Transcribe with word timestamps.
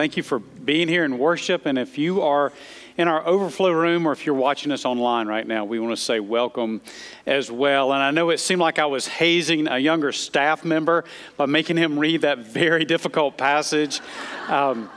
Thank 0.00 0.16
you 0.16 0.22
for 0.22 0.38
being 0.38 0.88
here 0.88 1.04
in 1.04 1.18
worship. 1.18 1.66
And 1.66 1.76
if 1.76 1.98
you 1.98 2.22
are 2.22 2.54
in 2.96 3.06
our 3.06 3.22
overflow 3.26 3.70
room 3.70 4.08
or 4.08 4.12
if 4.12 4.24
you're 4.24 4.34
watching 4.34 4.72
us 4.72 4.86
online 4.86 5.28
right 5.28 5.46
now, 5.46 5.66
we 5.66 5.78
want 5.78 5.94
to 5.94 6.02
say 6.02 6.20
welcome 6.20 6.80
as 7.26 7.52
well. 7.52 7.92
And 7.92 8.02
I 8.02 8.10
know 8.10 8.30
it 8.30 8.38
seemed 8.38 8.62
like 8.62 8.78
I 8.78 8.86
was 8.86 9.06
hazing 9.06 9.68
a 9.68 9.76
younger 9.76 10.10
staff 10.10 10.64
member 10.64 11.04
by 11.36 11.44
making 11.44 11.76
him 11.76 11.98
read 11.98 12.22
that 12.22 12.38
very 12.38 12.86
difficult 12.86 13.36
passage. 13.36 14.00
Um, 14.48 14.88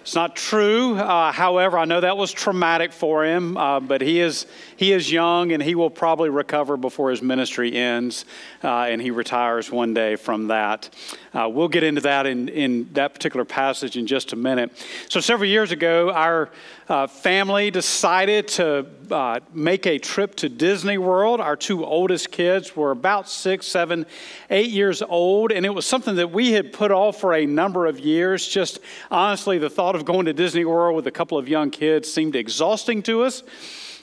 it's 0.00 0.14
not 0.14 0.34
true. 0.34 0.96
Uh, 0.96 1.30
however, 1.30 1.78
I 1.78 1.84
know 1.84 2.00
that 2.00 2.16
was 2.16 2.32
traumatic 2.32 2.94
for 2.94 3.24
him, 3.24 3.58
uh, 3.58 3.80
but 3.80 4.00
he 4.00 4.20
is, 4.20 4.46
he 4.76 4.92
is 4.92 5.12
young 5.12 5.52
and 5.52 5.62
he 5.62 5.74
will 5.74 5.90
probably 5.90 6.30
recover 6.30 6.78
before 6.78 7.10
his 7.10 7.20
ministry 7.20 7.76
ends 7.76 8.24
uh, 8.64 8.84
and 8.84 9.02
he 9.02 9.10
retires 9.10 9.70
one 9.70 9.92
day 9.92 10.16
from 10.16 10.46
that. 10.46 10.88
Uh, 11.32 11.48
we'll 11.48 11.68
get 11.68 11.84
into 11.84 12.00
that 12.00 12.26
in, 12.26 12.48
in 12.48 12.88
that 12.92 13.14
particular 13.14 13.44
passage 13.44 13.96
in 13.96 14.06
just 14.06 14.32
a 14.32 14.36
minute. 14.36 14.70
So, 15.08 15.20
several 15.20 15.48
years 15.48 15.70
ago, 15.70 16.10
our 16.10 16.50
uh, 16.88 17.06
family 17.06 17.70
decided 17.70 18.48
to 18.48 18.86
uh, 19.12 19.38
make 19.52 19.86
a 19.86 19.98
trip 19.98 20.34
to 20.36 20.48
Disney 20.48 20.98
World. 20.98 21.40
Our 21.40 21.54
two 21.54 21.84
oldest 21.84 22.32
kids 22.32 22.74
were 22.74 22.90
about 22.90 23.28
six, 23.28 23.68
seven, 23.68 24.06
eight 24.50 24.70
years 24.70 25.02
old, 25.02 25.52
and 25.52 25.64
it 25.64 25.70
was 25.70 25.86
something 25.86 26.16
that 26.16 26.32
we 26.32 26.50
had 26.50 26.72
put 26.72 26.90
off 26.90 27.20
for 27.20 27.34
a 27.34 27.46
number 27.46 27.86
of 27.86 28.00
years. 28.00 28.48
Just 28.48 28.80
honestly, 29.08 29.56
the 29.58 29.70
thought 29.70 29.94
of 29.94 30.04
going 30.04 30.26
to 30.26 30.32
Disney 30.32 30.64
World 30.64 30.96
with 30.96 31.06
a 31.06 31.12
couple 31.12 31.38
of 31.38 31.48
young 31.48 31.70
kids 31.70 32.12
seemed 32.12 32.34
exhausting 32.34 33.04
to 33.04 33.22
us. 33.22 33.44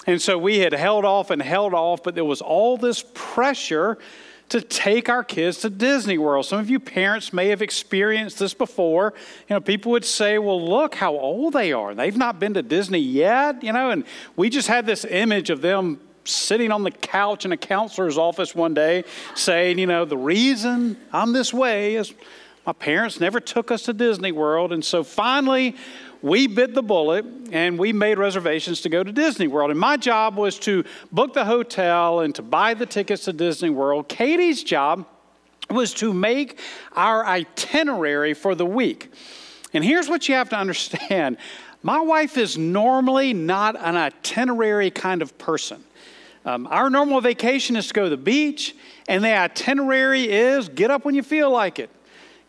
And 0.06 0.22
so 0.22 0.38
we 0.38 0.60
had 0.60 0.72
held 0.72 1.04
off 1.04 1.30
and 1.30 1.42
held 1.42 1.74
off, 1.74 2.02
but 2.02 2.16
there 2.16 2.24
was 2.24 2.40
all 2.42 2.78
this 2.78 3.04
pressure 3.14 3.98
to 4.50 4.62
take 4.62 5.10
our 5.10 5.24
kids 5.24 5.60
to 5.60 5.70
Disney 5.70 6.18
World. 6.18 6.46
Some 6.46 6.60
of 6.60 6.70
you 6.70 6.80
parents 6.80 7.34
may 7.34 7.50
have 7.50 7.62
experienced 7.62 8.40
this 8.40 8.54
before. 8.54 9.14
You 9.50 9.56
know, 9.56 9.60
people 9.60 9.92
would 9.92 10.06
say, 10.06 10.38
well, 10.38 10.64
look 10.64 10.96
how 10.96 11.14
old 11.14 11.54
they 11.54 11.74
are. 11.74 11.94
They've 11.94 12.16
not 12.16 12.40
been 12.40 12.54
to 12.54 12.64
Disney 12.64 13.00
yet, 13.00 13.64
you 13.64 13.74
know, 13.74 13.90
and 13.90 14.06
we 14.36 14.50
just 14.50 14.68
had 14.68 14.86
this 14.86 15.04
image 15.06 15.50
of 15.50 15.62
them 15.62 16.00
sitting 16.24 16.72
on 16.72 16.84
the 16.84 16.92
couch 16.92 17.46
in 17.46 17.52
a 17.52 17.58
counselor's 17.58 18.18
office 18.18 18.54
one 18.54 18.74
day 18.74 19.04
saying, 19.36 19.80
you 19.80 19.88
know, 19.88 20.06
the 20.06 20.18
reason 20.18 20.98
I'm 21.14 21.34
this 21.34 21.54
way 21.54 21.96
is 21.96 22.14
my 22.66 22.74
parents 22.74 23.22
never 23.22 23.40
took 23.40 23.72
us 23.72 23.84
to 23.84 23.94
Disney 23.94 24.34
World. 24.34 24.74
And 24.74 24.84
so 24.84 25.04
finally, 25.04 25.78
we 26.22 26.48
bit 26.48 26.74
the 26.74 26.84
bullet 26.84 27.26
and 27.52 27.78
we 27.78 27.94
made 27.94 28.18
reservations 28.18 28.82
to 28.82 28.90
go 28.90 29.04
to 29.04 29.12
Disney 29.12 29.48
World. 29.48 29.72
And 29.72 29.80
my 29.80 29.98
job 29.98 30.36
was 30.36 30.60
to 30.60 30.84
book 31.12 31.34
the 31.34 31.46
hotel 31.46 32.22
and 32.22 32.34
to 32.36 32.42
buy 32.42 32.74
the 32.74 32.86
tickets 32.86 33.26
to 33.26 33.34
Disney 33.34 33.70
World. 33.70 34.08
Katie's 34.08 34.64
job 34.64 35.06
was 35.70 35.94
to 35.96 36.14
make 36.14 36.60
our 36.94 37.26
itinerary 37.26 38.34
for 38.34 38.56
the 38.56 38.66
week. 38.66 39.12
And 39.74 39.84
here's 39.84 40.10
what 40.10 40.28
you 40.28 40.36
have 40.36 40.50
to 40.50 40.58
understand 40.58 41.38
my 41.84 42.00
wife 42.00 42.38
is 42.38 42.58
normally 42.58 43.34
not 43.34 43.76
an 43.80 43.96
itinerary 43.96 44.90
kind 44.90 45.22
of 45.22 45.38
person. 45.38 45.84
Um, 46.44 46.68
our 46.68 46.90
normal 46.90 47.22
vacation 47.22 47.76
is 47.76 47.88
to 47.88 47.94
go 47.94 48.04
to 48.06 48.10
the 48.10 48.18
beach, 48.18 48.76
and 49.08 49.24
the 49.24 49.38
itinerary 49.38 50.30
is 50.30 50.70
get 50.70 50.92
up 50.92 51.06
when 51.06 51.14
you 51.14 51.24
feel 51.24 51.52
like 51.52 51.78
it, 51.78 51.90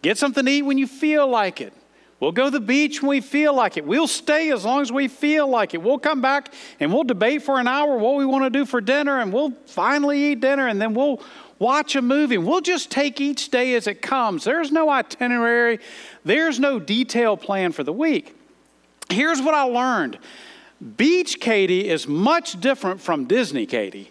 get 0.03 0.17
something 0.17 0.45
to 0.45 0.51
eat 0.51 0.63
when 0.63 0.79
you 0.79 0.87
feel 0.87 1.29
like 1.29 1.61
it, 1.61 1.73
We'll 2.21 2.33
go 2.33 2.47
to 2.47 2.51
the 2.51 2.61
beach 2.61 3.01
when 3.01 3.11
we 3.11 3.21
feel 3.21 3.55
like 3.55 3.77
it. 3.77 3.87
We'll 3.87 4.09
stay 4.09 4.51
as 4.51 4.65
long 4.65 4.83
as 4.83 4.91
we 4.91 5.07
feel 5.07 5.47
like 5.47 5.75
it. 5.75 5.83
We'll 5.83 5.99
come 5.99 6.21
back 6.21 6.53
and 6.81 6.93
we'll 6.93 7.05
debate 7.05 7.43
for 7.43 7.61
an 7.61 7.69
hour 7.69 7.97
what 7.97 8.17
we 8.17 8.27
want 8.27 8.45
to 8.45 8.51
do 8.51 8.65
for 8.65 8.81
dinner, 8.81 9.21
and 9.21 9.33
we'll 9.33 9.53
finally 9.67 10.33
eat 10.33 10.41
dinner, 10.41 10.67
and 10.67 10.81
then 10.81 10.95
we'll 10.95 11.23
watch 11.61 11.95
a 11.95 12.03
movie. 12.03 12.37
We'll 12.39 12.61
just 12.61 12.91
take 12.91 13.21
each 13.21 13.51
day 13.51 13.75
as 13.75 13.87
it 13.87 14.03
comes. 14.03 14.45
There's 14.45 14.73
no 14.73 14.91
itinerary, 14.91 15.79
there's 16.25 16.59
no 16.59 16.81
detailed 16.81 17.41
plan 17.41 17.71
for 17.71 17.85
the 17.85 17.93
week. 17.93 18.35
Here's 19.11 19.41
what 19.41 19.55
I 19.55 19.63
learned 19.63 20.19
Beach 20.97 21.41
Katie 21.41 21.89
is 21.89 22.07
much 22.07 22.61
different 22.61 23.01
from 23.01 23.27
Disney 23.27 23.67
Katie. 23.67 24.11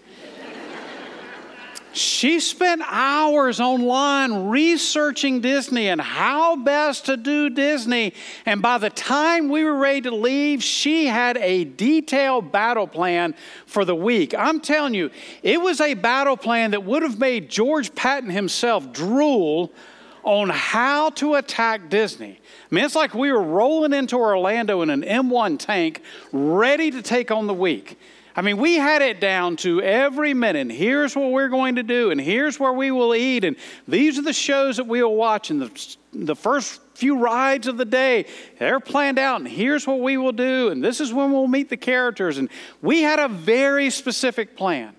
She 1.98 2.40
spent 2.40 2.84
hours 2.86 3.60
online 3.60 4.50
researching 4.50 5.42
Disney 5.42 5.90
and 5.90 6.00
how 6.00 6.56
best 6.56 7.08
to 7.08 7.18
do 7.18 7.50
Disney. 7.50 8.14
And 8.46 8.62
by 8.62 8.78
the 8.78 8.92
time 8.92 9.50
we 9.50 9.64
were 9.64 9.76
ready 9.76 10.02
to 10.02 10.12
leave, 10.12 10.62
she 10.62 11.08
had 11.08 11.38
a 11.38 11.64
detailed 11.64 12.52
battle 12.52 12.88
plan 12.88 13.34
for 13.66 13.84
the 13.84 13.96
week. 13.96 14.36
I'm 14.36 14.62
telling 14.62 14.94
you, 14.94 15.10
it 15.42 15.60
was 15.60 15.82
a 15.82 15.96
battle 15.96 16.38
plan 16.38 16.72
that 16.72 16.84
would 16.84 17.02
have 17.02 17.18
made 17.18 17.50
George 17.50 17.96
Patton 17.96 18.30
himself 18.30 18.94
drool 18.94 19.74
on 20.22 20.50
how 20.50 21.10
to 21.12 21.36
attack 21.36 21.90
Disney. 21.90 22.40
I 22.70 22.76
mean, 22.76 22.84
it's 22.84 22.96
like 22.96 23.16
we 23.16 23.32
were 23.32 23.42
rolling 23.42 23.94
into 23.94 24.18
Orlando 24.18 24.82
in 24.82 24.90
an 24.90 25.02
M1 25.02 25.58
tank, 25.58 26.04
ready 26.32 26.92
to 26.92 27.02
take 27.02 27.32
on 27.32 27.48
the 27.48 27.54
week. 27.54 27.98
I 28.38 28.44
mean, 28.44 28.58
we 28.58 28.76
had 28.76 29.02
it 29.02 29.20
down 29.20 29.56
to 29.58 29.82
every 29.82 30.36
minute. 30.36 30.72
Here's 30.72 31.16
what 31.16 31.32
we're 31.32 31.50
going 31.50 31.78
to 31.78 31.84
do, 31.84 32.12
and 32.12 32.22
here's 32.22 32.60
where 32.60 32.72
we 32.72 32.92
will 32.92 33.16
eat, 33.16 33.44
and 33.44 33.56
these 33.88 34.20
are 34.20 34.22
the 34.22 34.32
shows 34.32 34.78
that 34.78 34.86
we 34.86 35.02
will 35.02 35.16
watch, 35.16 35.50
and 35.50 35.60
the, 35.60 35.96
the 36.14 36.36
first 36.36 36.80
few 36.94 37.18
rides 37.18 37.66
of 37.66 37.78
the 37.78 37.86
day, 37.86 38.28
they're 38.60 38.80
planned 38.80 39.18
out, 39.18 39.40
and 39.40 39.48
here's 39.48 39.88
what 39.88 40.02
we 40.02 40.18
will 40.18 40.32
do, 40.32 40.70
and 40.70 40.84
this 40.84 41.02
is 41.02 41.12
when 41.12 41.32
we'll 41.32 41.48
meet 41.48 41.70
the 41.70 41.78
characters. 41.78 42.38
And 42.38 42.50
we 42.80 43.02
had 43.02 43.18
a 43.18 43.28
very 43.28 43.90
specific 43.90 44.56
plan. 44.56 44.96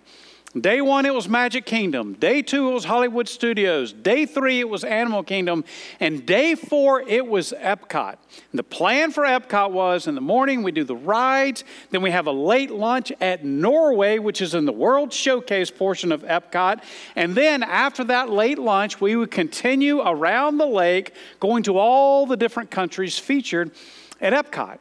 Day 0.58 0.80
one, 0.80 1.04
it 1.04 1.12
was 1.12 1.28
Magic 1.28 1.66
Kingdom. 1.66 2.14
Day 2.14 2.40
two, 2.40 2.70
it 2.70 2.72
was 2.72 2.86
Hollywood 2.86 3.28
Studios. 3.28 3.92
Day 3.92 4.24
three, 4.24 4.60
it 4.60 4.68
was 4.68 4.82
Animal 4.82 5.22
Kingdom. 5.22 5.62
And 6.00 6.24
day 6.24 6.54
four, 6.54 7.02
it 7.02 7.26
was 7.26 7.52
Epcot. 7.58 8.16
And 8.50 8.58
the 8.58 8.62
plan 8.62 9.10
for 9.10 9.24
Epcot 9.24 9.72
was 9.72 10.06
in 10.06 10.14
the 10.14 10.22
morning, 10.22 10.62
we 10.62 10.72
do 10.72 10.84
the 10.84 10.96
rides. 10.96 11.64
Then 11.90 12.00
we 12.00 12.10
have 12.12 12.26
a 12.26 12.32
late 12.32 12.70
lunch 12.70 13.12
at 13.20 13.44
Norway, 13.44 14.18
which 14.18 14.40
is 14.40 14.54
in 14.54 14.64
the 14.64 14.72
World 14.72 15.12
Showcase 15.12 15.70
portion 15.70 16.12
of 16.12 16.22
Epcot. 16.22 16.82
And 17.14 17.34
then 17.34 17.62
after 17.62 18.02
that 18.04 18.30
late 18.30 18.58
lunch, 18.58 19.02
we 19.02 19.16
would 19.16 19.30
continue 19.30 20.00
around 20.00 20.56
the 20.56 20.66
lake, 20.66 21.12
going 21.40 21.62
to 21.64 21.76
all 21.76 22.24
the 22.24 22.38
different 22.38 22.70
countries 22.70 23.18
featured 23.18 23.70
at 24.18 24.32
Epcot. 24.32 24.78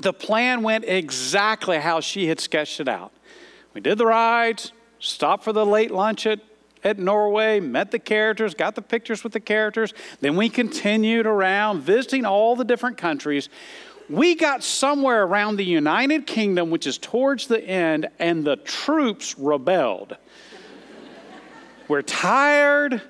The 0.00 0.12
plan 0.12 0.62
went 0.62 0.84
exactly 0.84 1.78
how 1.78 2.00
she 2.00 2.26
had 2.26 2.40
sketched 2.40 2.78
it 2.78 2.88
out. 2.88 3.10
We 3.72 3.80
did 3.80 3.96
the 3.96 4.04
rides, 4.04 4.70
stopped 5.02 5.44
for 5.44 5.52
the 5.52 5.66
late 5.66 5.90
lunch 5.90 6.26
at, 6.26 6.40
at 6.84 6.98
Norway, 6.98 7.60
met 7.60 7.90
the 7.90 7.98
characters, 7.98 8.54
got 8.54 8.74
the 8.74 8.82
pictures 8.82 9.24
with 9.24 9.32
the 9.32 9.40
characters. 9.40 9.92
Then 10.20 10.36
we 10.36 10.48
continued 10.48 11.26
around 11.26 11.82
visiting 11.82 12.24
all 12.24 12.56
the 12.56 12.64
different 12.64 12.96
countries. 12.96 13.48
We 14.08 14.34
got 14.34 14.62
somewhere 14.62 15.24
around 15.24 15.56
the 15.56 15.64
United 15.64 16.26
Kingdom, 16.26 16.70
which 16.70 16.86
is 16.86 16.98
towards 16.98 17.48
the 17.48 17.62
end, 17.62 18.08
and 18.18 18.44
the 18.44 18.56
troops 18.56 19.36
rebelled. 19.38 20.16
We're 21.88 22.02
tired. 22.02 23.02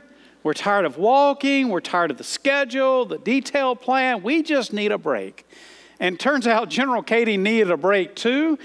We're 0.42 0.54
tired 0.54 0.86
of 0.86 0.96
walking. 0.96 1.68
We're 1.68 1.80
tired 1.80 2.10
of 2.10 2.18
the 2.18 2.24
schedule, 2.24 3.04
the 3.04 3.18
detailed 3.18 3.80
plan. 3.80 4.22
We 4.22 4.42
just 4.42 4.72
need 4.72 4.92
a 4.92 4.98
break. 4.98 5.46
And 6.00 6.18
turns 6.18 6.46
out 6.46 6.68
General 6.68 7.02
Katie 7.02 7.36
needed 7.36 7.70
a 7.70 7.76
break 7.76 8.16
too. 8.16 8.58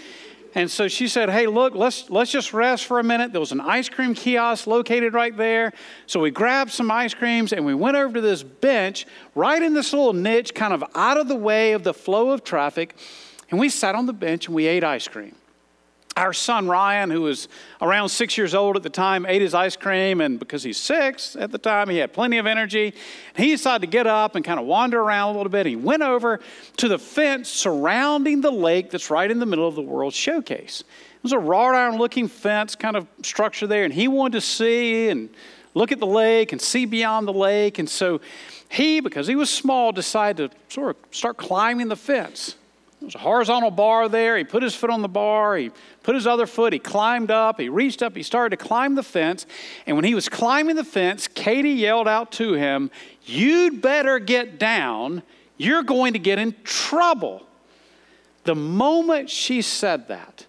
And 0.56 0.70
so 0.70 0.88
she 0.88 1.08
said, 1.08 1.30
Hey, 1.30 1.48
look, 1.48 1.76
let's, 1.76 2.10
let's 2.10 2.32
just 2.32 2.54
rest 2.54 2.86
for 2.86 3.00
a 3.00 3.04
minute. 3.04 3.32
There 3.32 3.40
was 3.40 3.52
an 3.52 3.62
ice 3.62 3.90
cream 3.90 4.14
kiosk 4.14 4.68
located 4.68 5.14
right 5.14 5.36
there. 5.36 5.74
So 6.06 6.20
we 6.20 6.32
grabbed 6.32 6.72
some 6.72 6.90
ice 6.90 7.14
creams 7.14 7.54
and 7.54 7.66
we 7.66 7.74
went 7.74 7.98
over 7.98 8.14
to 8.14 8.22
this 8.22 8.44
bench 8.44 9.06
right 9.36 9.62
in 9.62 9.74
this 9.74 9.94
little 9.94 10.14
niche, 10.14 10.54
kind 10.54 10.74
of 10.74 10.84
out 10.96 11.18
of 11.18 11.28
the 11.28 11.36
way 11.36 11.74
of 11.74 11.84
the 11.84 11.94
flow 11.94 12.32
of 12.32 12.44
traffic. 12.44 12.96
And 13.50 13.60
we 13.60 13.70
sat 13.70 13.96
on 13.96 14.06
the 14.06 14.14
bench 14.14 14.48
and 14.48 14.56
we 14.56 14.66
ate 14.68 14.84
ice 14.84 15.08
cream 15.08 15.36
our 16.18 16.34
son 16.34 16.68
Ryan, 16.68 17.12
who 17.12 17.22
was 17.22 17.48
around 17.80 18.10
six 18.10 18.38
years 18.38 18.56
old 18.56 18.76
at 18.76 18.82
the 18.82 18.90
time, 18.90 19.26
ate 19.28 19.42
his 19.42 19.54
ice 19.54 19.76
cream, 19.76 20.20
and 20.20 20.40
because 20.40 20.64
he's 20.64 20.78
six 20.78 21.36
at 21.36 21.52
the 21.52 21.60
time, 21.60 21.90
he 21.90 21.98
had 21.98 22.12
plenty 22.12 22.40
of 22.40 22.48
energy. 22.48 22.94
He 23.36 23.52
decided 23.52 23.82
to 23.82 23.88
get 23.88 24.08
up 24.08 24.36
and 24.36 24.44
kind 24.44 24.60
of 24.60 24.66
wander 24.66 25.00
around 25.00 25.36
a 25.36 25.38
little 25.38 25.52
bit. 25.52 25.68
He 25.68 25.76
went 25.76 26.02
over 26.02 26.40
to 26.78 26.88
the 26.88 26.98
fence 26.98 27.50
surrounding 27.50 28.42
the 28.42 28.52
lake 28.52 28.90
that's 28.90 29.12
right 29.12 29.30
in 29.30 29.38
the 29.38 29.46
middle 29.46 29.68
of 29.68 29.76
the 29.76 29.82
World 29.84 30.14
Showcase. 30.14 30.82
It 30.82 31.24
was 31.24 31.34
a 31.34 31.40
wrought 31.40 31.76
iron 31.76 31.98
looking 31.98 32.28
fence 32.28 32.76
kind 32.76 32.96
of 32.96 33.08
structure 33.22 33.68
there, 33.68 33.84
and 33.84 33.94
he 33.94 34.08
wanted 34.08 34.34
to 34.34 34.42
see 34.42 35.10
and 35.10 35.30
look 35.76 35.92
at 35.92 36.00
the 36.00 36.08
lake 36.08 36.52
and 36.52 36.60
see 36.60 36.86
beyond 36.86 37.28
the 37.28 37.34
lake. 37.34 37.78
And 37.78 37.88
so 37.88 38.22
he, 38.70 39.02
because 39.02 39.28
he 39.28 39.36
was 39.36 39.52
small, 39.52 39.92
decided 39.92 40.52
to 40.52 40.58
sort 40.74 40.90
of 40.90 41.16
start 41.16 41.38
climbing 41.38 41.90
the 41.90 41.96
fence. 41.96 42.56
There's 43.02 43.16
a 43.16 43.20
horizontal 43.20 43.70
bar 43.70 44.10
there. 44.10 44.38
He 44.38 44.44
put 44.44 44.64
his 44.64 44.74
foot 44.74 44.90
on 44.90 45.02
the 45.02 45.08
bar. 45.08 45.56
He 45.56 45.72
put 46.02 46.16
his 46.16 46.26
other 46.26 46.48
foot. 46.48 46.74
He 46.74 46.80
climbed 46.80 47.30
up. 47.30 47.60
He 47.60 47.70
reached 47.70 48.02
up. 48.02 48.16
He 48.16 48.24
started 48.24 48.58
to 48.58 48.66
climb 48.66 48.96
the 48.96 49.04
fence. 49.04 49.46
And 49.86 49.96
when 49.96 50.04
he 50.04 50.16
was 50.16 50.28
climbing 50.28 50.76
the 50.76 50.84
fence, 50.84 51.28
Katie 51.28 51.70
yelled 51.70 52.08
out 52.08 52.32
to 52.34 52.54
him, 52.54 52.90
You'd 53.24 53.82
better 53.82 54.18
get 54.20 54.58
down. 54.58 55.22
You're 55.58 55.84
going 55.84 56.14
to 56.14 56.20
get 56.20 56.40
in 56.40 56.56
trouble. 56.64 57.44
The 58.46 58.56
moment 58.56 59.30
she 59.30 59.62
said 59.62 60.08
that, 60.08 60.46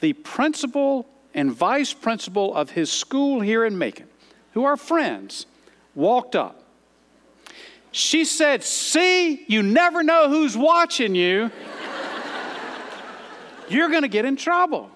the 0.00 0.12
principal 0.12 1.06
and 1.34 1.52
vice 1.52 1.92
principal 1.92 2.54
of 2.54 2.70
his 2.70 2.92
school 2.92 3.40
here 3.40 3.64
in 3.64 3.76
Macon, 3.76 4.08
who 4.52 4.64
are 4.64 4.76
friends, 4.76 5.46
walked 5.94 6.36
up 6.36 6.62
She 7.92 8.24
said, 8.24 8.62
See, 8.62 9.44
you 9.46 9.62
never 9.62 10.02
know 10.02 10.28
who's 10.28 10.56
watching 10.56 11.14
you. 11.14 11.50
You're 13.68 13.88
going 13.88 14.02
to 14.02 14.08
get 14.08 14.24
in 14.24 14.36
trouble. 14.36 14.90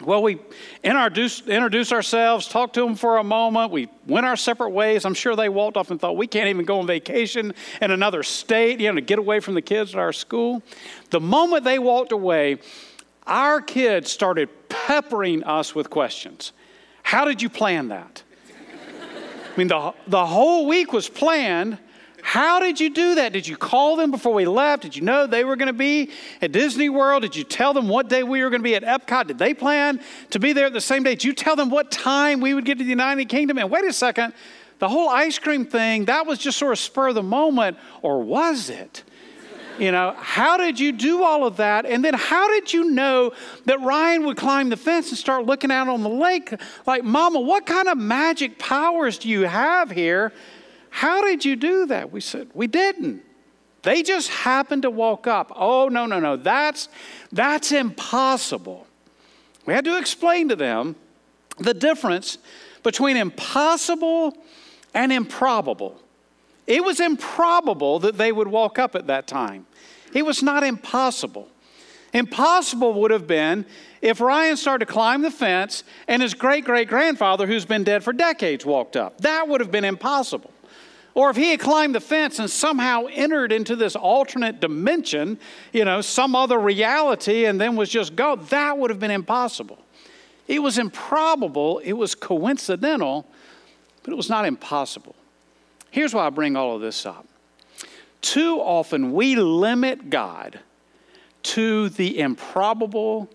Well, 0.00 0.22
we 0.22 0.38
introduce, 0.84 1.92
ourselves, 1.92 2.46
talk 2.46 2.72
to 2.74 2.82
them 2.82 2.94
for 2.94 3.16
a 3.16 3.24
moment. 3.24 3.72
We 3.72 3.88
went 4.06 4.26
our 4.26 4.36
separate 4.36 4.70
ways. 4.70 5.04
I'm 5.04 5.14
sure 5.14 5.34
they 5.34 5.48
walked 5.48 5.76
off 5.76 5.90
and 5.90 6.00
thought, 6.00 6.16
we 6.16 6.28
can't 6.28 6.48
even 6.48 6.64
go 6.64 6.78
on 6.78 6.86
vacation 6.86 7.52
in 7.82 7.90
another 7.90 8.22
state, 8.22 8.78
you 8.78 8.88
know, 8.88 8.94
to 8.94 9.00
get 9.00 9.18
away 9.18 9.40
from 9.40 9.54
the 9.54 9.62
kids 9.62 9.94
at 9.94 9.98
our 9.98 10.12
school. 10.12 10.62
The 11.10 11.18
moment 11.18 11.64
they 11.64 11.80
walked 11.80 12.12
away, 12.12 12.58
our 13.26 13.60
kids 13.60 14.10
started 14.10 14.48
peppering 14.68 15.42
us 15.42 15.74
with 15.74 15.90
questions. 15.90 16.52
How 17.02 17.24
did 17.24 17.42
you 17.42 17.50
plan 17.50 17.88
that? 17.88 18.22
I 19.52 19.58
mean, 19.58 19.68
the, 19.68 19.94
the 20.06 20.24
whole 20.24 20.66
week 20.68 20.92
was 20.92 21.08
planned 21.08 21.78
how 22.28 22.60
did 22.60 22.78
you 22.78 22.90
do 22.90 23.14
that? 23.14 23.32
Did 23.32 23.48
you 23.48 23.56
call 23.56 23.96
them 23.96 24.10
before 24.10 24.34
we 24.34 24.44
left? 24.44 24.82
Did 24.82 24.94
you 24.94 25.00
know 25.00 25.26
they 25.26 25.44
were 25.44 25.56
going 25.56 25.68
to 25.68 25.72
be 25.72 26.10
at 26.42 26.52
Disney 26.52 26.90
World? 26.90 27.22
Did 27.22 27.34
you 27.34 27.42
tell 27.42 27.72
them 27.72 27.88
what 27.88 28.10
day 28.10 28.22
we 28.22 28.44
were 28.44 28.50
going 28.50 28.60
to 28.60 28.64
be 28.64 28.74
at 28.74 28.82
Epcot? 28.82 29.28
Did 29.28 29.38
they 29.38 29.54
plan 29.54 29.98
to 30.28 30.38
be 30.38 30.52
there 30.52 30.68
the 30.68 30.78
same 30.78 31.02
day? 31.04 31.12
Did 31.12 31.24
you 31.24 31.32
tell 31.32 31.56
them 31.56 31.70
what 31.70 31.90
time 31.90 32.42
we 32.42 32.52
would 32.52 32.66
get 32.66 32.76
to 32.76 32.84
the 32.84 32.90
United 32.90 33.30
Kingdom? 33.30 33.56
And 33.56 33.70
wait 33.70 33.86
a 33.86 33.94
second, 33.94 34.34
the 34.78 34.90
whole 34.90 35.08
ice 35.08 35.38
cream 35.38 35.64
thing, 35.64 36.04
that 36.04 36.26
was 36.26 36.38
just 36.38 36.58
sort 36.58 36.72
of 36.72 36.78
spur 36.78 37.08
of 37.08 37.14
the 37.14 37.22
moment, 37.22 37.78
or 38.02 38.22
was 38.22 38.68
it? 38.68 39.04
You 39.78 39.90
know, 39.90 40.14
how 40.18 40.58
did 40.58 40.78
you 40.78 40.92
do 40.92 41.24
all 41.24 41.46
of 41.46 41.56
that? 41.56 41.86
And 41.86 42.04
then 42.04 42.12
how 42.12 42.46
did 42.48 42.74
you 42.74 42.90
know 42.90 43.32
that 43.64 43.80
Ryan 43.80 44.26
would 44.26 44.36
climb 44.36 44.68
the 44.68 44.76
fence 44.76 45.08
and 45.08 45.16
start 45.16 45.46
looking 45.46 45.70
out 45.70 45.88
on 45.88 46.02
the 46.02 46.10
lake? 46.10 46.52
Like, 46.84 47.04
Mama, 47.04 47.40
what 47.40 47.64
kind 47.64 47.88
of 47.88 47.96
magic 47.96 48.58
powers 48.58 49.16
do 49.16 49.30
you 49.30 49.46
have 49.46 49.90
here? 49.90 50.34
How 50.98 51.22
did 51.22 51.44
you 51.44 51.54
do 51.54 51.86
that? 51.86 52.10
We 52.10 52.20
said, 52.20 52.48
We 52.54 52.66
didn't. 52.66 53.22
They 53.82 54.02
just 54.02 54.30
happened 54.30 54.82
to 54.82 54.90
walk 54.90 55.28
up. 55.28 55.52
Oh, 55.54 55.86
no, 55.86 56.06
no, 56.06 56.18
no. 56.18 56.34
That's, 56.34 56.88
that's 57.30 57.70
impossible. 57.70 58.84
We 59.64 59.74
had 59.74 59.84
to 59.84 59.96
explain 59.96 60.48
to 60.48 60.56
them 60.56 60.96
the 61.58 61.72
difference 61.72 62.38
between 62.82 63.16
impossible 63.16 64.36
and 64.92 65.12
improbable. 65.12 66.02
It 66.66 66.82
was 66.82 66.98
improbable 66.98 68.00
that 68.00 68.18
they 68.18 68.32
would 68.32 68.48
walk 68.48 68.80
up 68.80 68.96
at 68.96 69.06
that 69.06 69.28
time, 69.28 69.66
it 70.12 70.26
was 70.26 70.42
not 70.42 70.64
impossible. 70.64 71.48
Impossible 72.12 72.94
would 72.94 73.12
have 73.12 73.28
been 73.28 73.66
if 74.02 74.20
Ryan 74.20 74.56
started 74.56 74.86
to 74.86 74.92
climb 74.92 75.22
the 75.22 75.30
fence 75.30 75.84
and 76.08 76.22
his 76.22 76.34
great 76.34 76.64
great 76.64 76.88
grandfather, 76.88 77.46
who's 77.46 77.66
been 77.66 77.84
dead 77.84 78.02
for 78.02 78.12
decades, 78.12 78.66
walked 78.66 78.96
up. 78.96 79.20
That 79.20 79.46
would 79.46 79.60
have 79.60 79.70
been 79.70 79.84
impossible. 79.84 80.50
Or 81.18 81.30
if 81.30 81.36
he 81.36 81.50
had 81.50 81.58
climbed 81.58 81.96
the 81.96 82.00
fence 82.00 82.38
and 82.38 82.48
somehow 82.48 83.06
entered 83.10 83.50
into 83.50 83.74
this 83.74 83.96
alternate 83.96 84.60
dimension, 84.60 85.40
you 85.72 85.84
know, 85.84 86.00
some 86.00 86.36
other 86.36 86.56
reality, 86.60 87.46
and 87.46 87.60
then 87.60 87.74
was 87.74 87.90
just 87.90 88.14
go, 88.14 88.36
that 88.36 88.78
would 88.78 88.88
have 88.90 89.00
been 89.00 89.10
impossible. 89.10 89.80
It 90.46 90.60
was 90.60 90.78
improbable, 90.78 91.80
it 91.80 91.94
was 91.94 92.14
coincidental, 92.14 93.26
but 94.04 94.12
it 94.12 94.14
was 94.14 94.30
not 94.30 94.44
impossible. 94.44 95.16
Here's 95.90 96.14
why 96.14 96.24
I 96.24 96.30
bring 96.30 96.54
all 96.54 96.76
of 96.76 96.82
this 96.82 97.04
up. 97.04 97.26
Too 98.20 98.60
often 98.60 99.12
we 99.12 99.34
limit 99.34 100.10
God 100.10 100.60
to 101.42 101.88
the 101.88 102.20
improbable 102.20 103.28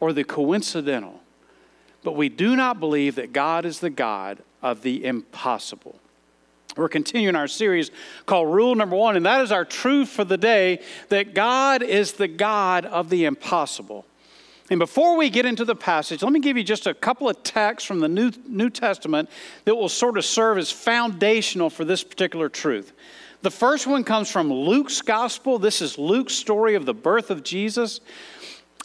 or 0.00 0.12
the 0.12 0.24
coincidental, 0.24 1.20
but 2.02 2.16
we 2.16 2.30
do 2.30 2.56
not 2.56 2.80
believe 2.80 3.14
that 3.14 3.32
God 3.32 3.64
is 3.64 3.78
the 3.78 3.90
God 3.90 4.38
of 4.60 4.82
the 4.82 5.04
impossible. 5.04 6.00
We're 6.78 6.88
continuing 6.88 7.34
our 7.34 7.48
series 7.48 7.90
called 8.24 8.54
Rule 8.54 8.76
Number 8.76 8.94
One, 8.94 9.16
and 9.16 9.26
that 9.26 9.40
is 9.40 9.50
our 9.50 9.64
truth 9.64 10.08
for 10.08 10.24
the 10.24 10.38
day 10.38 10.80
that 11.08 11.34
God 11.34 11.82
is 11.82 12.12
the 12.12 12.28
God 12.28 12.86
of 12.86 13.10
the 13.10 13.24
impossible. 13.24 14.06
And 14.70 14.78
before 14.78 15.16
we 15.16 15.28
get 15.28 15.44
into 15.44 15.64
the 15.64 15.74
passage, 15.74 16.22
let 16.22 16.32
me 16.32 16.38
give 16.38 16.56
you 16.56 16.62
just 16.62 16.86
a 16.86 16.94
couple 16.94 17.28
of 17.28 17.42
texts 17.42 17.86
from 17.86 17.98
the 17.98 18.08
New, 18.08 18.30
New 18.46 18.70
Testament 18.70 19.28
that 19.64 19.74
will 19.74 19.88
sort 19.88 20.18
of 20.18 20.24
serve 20.24 20.56
as 20.56 20.70
foundational 20.70 21.68
for 21.68 21.84
this 21.84 22.04
particular 22.04 22.48
truth. 22.48 22.92
The 23.42 23.50
first 23.50 23.86
one 23.86 24.04
comes 24.04 24.30
from 24.30 24.52
Luke's 24.52 25.00
gospel. 25.00 25.58
This 25.58 25.82
is 25.82 25.98
Luke's 25.98 26.34
story 26.34 26.74
of 26.76 26.86
the 26.86 26.94
birth 26.94 27.30
of 27.30 27.42
Jesus. 27.42 28.00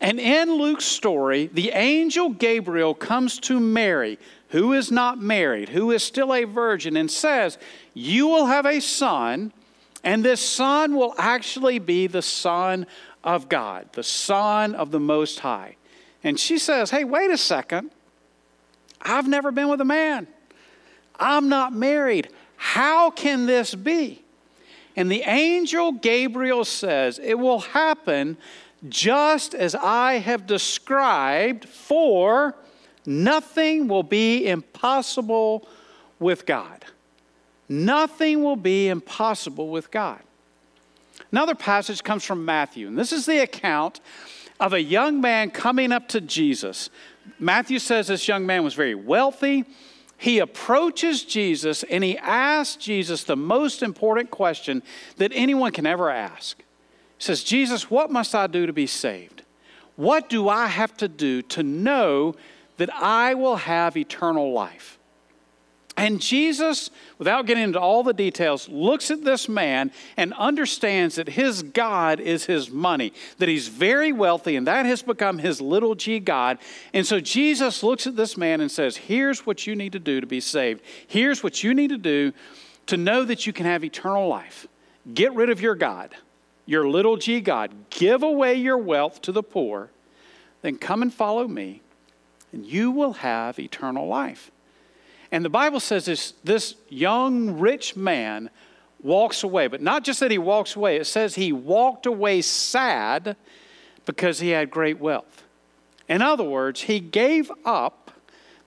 And 0.02 0.20
in 0.20 0.54
Luke's 0.54 0.86
story, 0.86 1.48
the 1.54 1.72
angel 1.72 2.30
Gabriel 2.30 2.94
comes 2.94 3.40
to 3.42 3.60
Mary, 3.60 4.18
who 4.54 4.72
is 4.72 4.92
not 4.92 5.20
married, 5.20 5.70
who 5.70 5.90
is 5.90 6.04
still 6.04 6.32
a 6.32 6.44
virgin, 6.44 6.96
and 6.96 7.10
says, 7.10 7.58
You 7.96 8.28
will 8.28 8.46
have 8.46 8.68
a 8.68 8.80
son, 8.80 9.52
and 10.04 10.24
this 10.24 10.42
son 10.42 10.96
will 10.96 11.16
actually 11.18 11.80
be 11.80 12.06
the 12.06 12.22
Son 12.22 12.86
of 13.24 13.50
God, 13.50 13.90
the 13.94 14.04
Son 14.04 14.76
of 14.76 14.92
the 14.92 15.00
Most 15.00 15.40
High. 15.40 15.76
And 16.24 16.40
she 16.40 16.60
says, 16.60 16.92
Hey, 16.92 17.04
wait 17.04 17.32
a 17.32 17.38
second. 17.38 17.90
I've 19.02 19.28
never 19.28 19.52
been 19.52 19.70
with 19.70 19.82
a 19.82 19.86
man. 19.86 20.28
I'm 21.20 21.50
not 21.50 21.74
married. 21.74 22.30
How 22.56 23.10
can 23.10 23.48
this 23.48 23.74
be? 23.74 24.24
And 24.96 25.12
the 25.12 25.24
angel 25.24 25.94
Gabriel 25.94 26.64
says, 26.64 27.18
It 27.18 27.40
will 27.40 27.62
happen 27.62 28.38
just 28.88 29.56
as 29.56 29.74
I 29.74 30.20
have 30.20 30.46
described, 30.46 31.68
for 31.68 32.56
Nothing 33.06 33.88
will 33.88 34.04
be 34.04 34.48
impossible 34.48 35.68
with 36.20 36.46
God. 36.46 36.86
Nothing 37.68 38.44
will 38.44 38.56
be 38.56 38.88
impossible 38.88 39.70
with 39.70 39.92
God. 39.92 40.20
Another 41.32 41.56
passage 41.56 42.04
comes 42.04 42.24
from 42.24 42.46
Matthew, 42.46 42.88
and 42.88 42.98
this 42.98 43.12
is 43.12 43.26
the 43.26 43.40
account 43.40 44.00
of 44.60 44.74
a 44.74 44.82
young 44.82 45.20
man 45.20 45.50
coming 45.50 45.92
up 45.92 46.08
to 46.10 46.22
Jesus. 46.22 46.90
Matthew 47.40 47.80
says 47.80 48.08
this 48.08 48.28
young 48.28 48.46
man 48.46 48.64
was 48.64 48.74
very 48.74 48.96
wealthy. 48.96 49.66
He 50.18 50.40
approaches 50.40 51.24
Jesus 51.24 51.84
and 51.84 52.04
he 52.04 52.18
asks 52.18 52.78
Jesus 52.78 53.24
the 53.24 53.36
most 53.36 53.84
important 53.84 54.32
question 54.32 54.84
that 55.18 55.32
anyone 55.34 55.72
can 55.72 55.86
ever 55.86 56.10
ask. 56.10 56.60
He 56.60 57.24
says, 57.24 57.44
Jesus, 57.44 57.90
what 57.90 58.12
must 58.12 58.34
I 58.34 58.48
do 58.48 58.66
to 58.66 58.74
be 58.74 58.88
saved? 58.88 59.42
What 59.96 60.30
do 60.30 60.48
I 60.48 60.68
have 60.68 60.96
to 60.98 61.08
do 61.08 61.42
to 61.42 61.64
know 61.64 62.36
that 62.78 62.94
I 62.94 63.34
will 63.34 63.58
have 63.58 63.98
eternal 63.98 64.54
life. 64.54 64.98
And 65.96 66.20
Jesus, 66.20 66.90
without 67.20 67.46
getting 67.46 67.64
into 67.64 67.80
all 67.80 68.02
the 68.02 68.14
details, 68.14 68.68
looks 68.68 69.12
at 69.12 69.24
this 69.24 69.48
man 69.48 69.92
and 70.18 70.34
understands 70.34 71.16
that 71.16 71.30
his 71.30 71.62
God 71.62 72.20
is 72.20 72.46
his 72.46 72.72
money, 72.72 73.14
that 73.38 73.48
he's 73.48 73.68
very 73.68 74.12
wealthy, 74.12 74.56
and 74.56 74.66
that 74.66 74.88
has 74.88 75.04
become 75.04 75.38
his 75.38 75.62
little 75.62 75.94
g 75.94 76.20
God. 76.20 76.58
And 76.94 77.06
so 77.06 77.20
Jesus 77.20 77.84
looks 77.84 78.08
at 78.08 78.16
this 78.16 78.38
man 78.38 78.60
and 78.60 78.72
says, 78.72 78.98
Here's 78.98 79.46
what 79.46 79.68
you 79.68 79.76
need 79.76 79.92
to 79.92 80.00
do 80.00 80.20
to 80.20 80.26
be 80.26 80.40
saved. 80.40 80.82
Here's 81.08 81.44
what 81.44 81.64
you 81.64 81.76
need 81.76 81.90
to 81.90 81.98
do 81.98 82.34
to 82.88 82.98
know 82.98 83.24
that 83.24 83.46
you 83.46 83.54
can 83.54 83.68
have 83.68 83.84
eternal 83.84 84.28
life. 84.28 84.68
Get 85.14 85.34
rid 85.34 85.52
of 85.52 85.62
your 85.62 85.76
God, 85.76 86.16
your 86.66 86.90
little 86.90 87.18
g 87.18 87.40
God. 87.40 87.72
Give 87.92 88.24
away 88.24 88.56
your 88.56 88.80
wealth 88.80 89.22
to 89.22 89.32
the 89.32 89.44
poor, 89.44 89.92
then 90.64 90.80
come 90.80 91.04
and 91.04 91.14
follow 91.14 91.48
me 91.48 91.84
and 92.54 92.66
you 92.66 92.92
will 92.92 93.14
have 93.14 93.60
eternal 93.60 94.08
life. 94.08 94.52
And 95.32 95.44
the 95.44 95.50
Bible 95.50 95.80
says 95.80 96.06
this, 96.06 96.34
this 96.44 96.76
young 96.88 97.60
rich 97.60 97.96
man 97.96 98.52
walks 99.02 99.44
away, 99.44 99.68
but 99.68 99.82
not 99.82 100.04
just 100.04 100.20
that 100.20 100.32
he 100.32 100.38
walks 100.38 100.76
away, 100.76 100.98
it 100.98 101.06
says 101.06 101.36
he 101.36 101.52
walked 101.52 102.06
away 102.06 102.42
sad 102.42 103.36
because 104.06 104.40
he 104.40 104.50
had 104.50 104.70
great 104.70 105.00
wealth. 105.00 105.44
In 106.08 106.22
other 106.22 106.44
words, 106.44 106.82
he 106.82 107.00
gave 107.00 107.52
up 107.66 108.12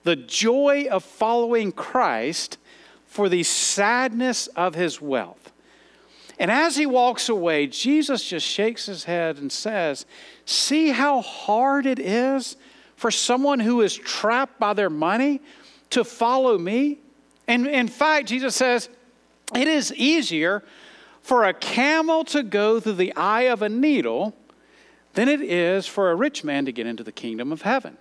the 0.03 0.15
joy 0.15 0.87
of 0.91 1.03
following 1.03 1.71
Christ 1.71 2.57
for 3.05 3.29
the 3.29 3.43
sadness 3.43 4.47
of 4.47 4.75
his 4.75 5.01
wealth. 5.01 5.51
And 6.39 6.51
as 6.51 6.75
he 6.75 6.85
walks 6.85 7.29
away, 7.29 7.67
Jesus 7.67 8.23
just 8.23 8.45
shakes 8.45 8.85
his 8.85 9.05
head 9.05 9.37
and 9.37 9.51
says, 9.51 10.05
See 10.45 10.89
how 10.89 11.21
hard 11.21 11.85
it 11.85 11.99
is 11.99 12.57
for 12.97 13.09
someone 13.11 13.61
who 13.61 13.81
is 13.81 13.95
trapped 13.95 14.59
by 14.59 14.73
their 14.73 14.89
money 14.89 15.39
to 15.91 16.03
follow 16.03 16.57
me? 16.57 16.99
And 17.47 17.65
in 17.65 17.87
fact, 17.87 18.27
Jesus 18.27 18.55
says, 18.55 18.89
it 19.55 19.67
is 19.67 19.93
easier 19.93 20.63
for 21.21 21.45
a 21.45 21.53
camel 21.53 22.25
to 22.25 22.43
go 22.43 22.79
through 22.79 22.93
the 22.93 23.15
eye 23.15 23.43
of 23.43 23.61
a 23.61 23.69
needle 23.69 24.35
than 25.13 25.29
it 25.29 25.41
is 25.41 25.87
for 25.87 26.11
a 26.11 26.15
rich 26.15 26.43
man 26.43 26.65
to 26.65 26.71
get 26.71 26.85
into 26.85 27.03
the 27.03 27.11
kingdom 27.11 27.51
of 27.51 27.61
heaven. 27.61 27.97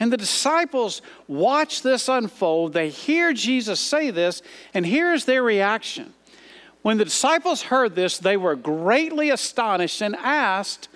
And 0.00 0.12
the 0.12 0.16
disciples 0.16 1.02
watch 1.28 1.82
this 1.82 2.08
unfold. 2.08 2.72
They 2.72 2.88
hear 2.88 3.32
Jesus 3.32 3.78
say 3.80 4.10
this, 4.10 4.42
and 4.72 4.84
here's 4.84 5.24
their 5.24 5.42
reaction. 5.42 6.12
When 6.82 6.98
the 6.98 7.04
disciples 7.04 7.62
heard 7.62 7.94
this, 7.94 8.18
they 8.18 8.36
were 8.36 8.56
greatly 8.56 9.30
astonished 9.30 10.02
and 10.02 10.16
asked, 10.16 10.88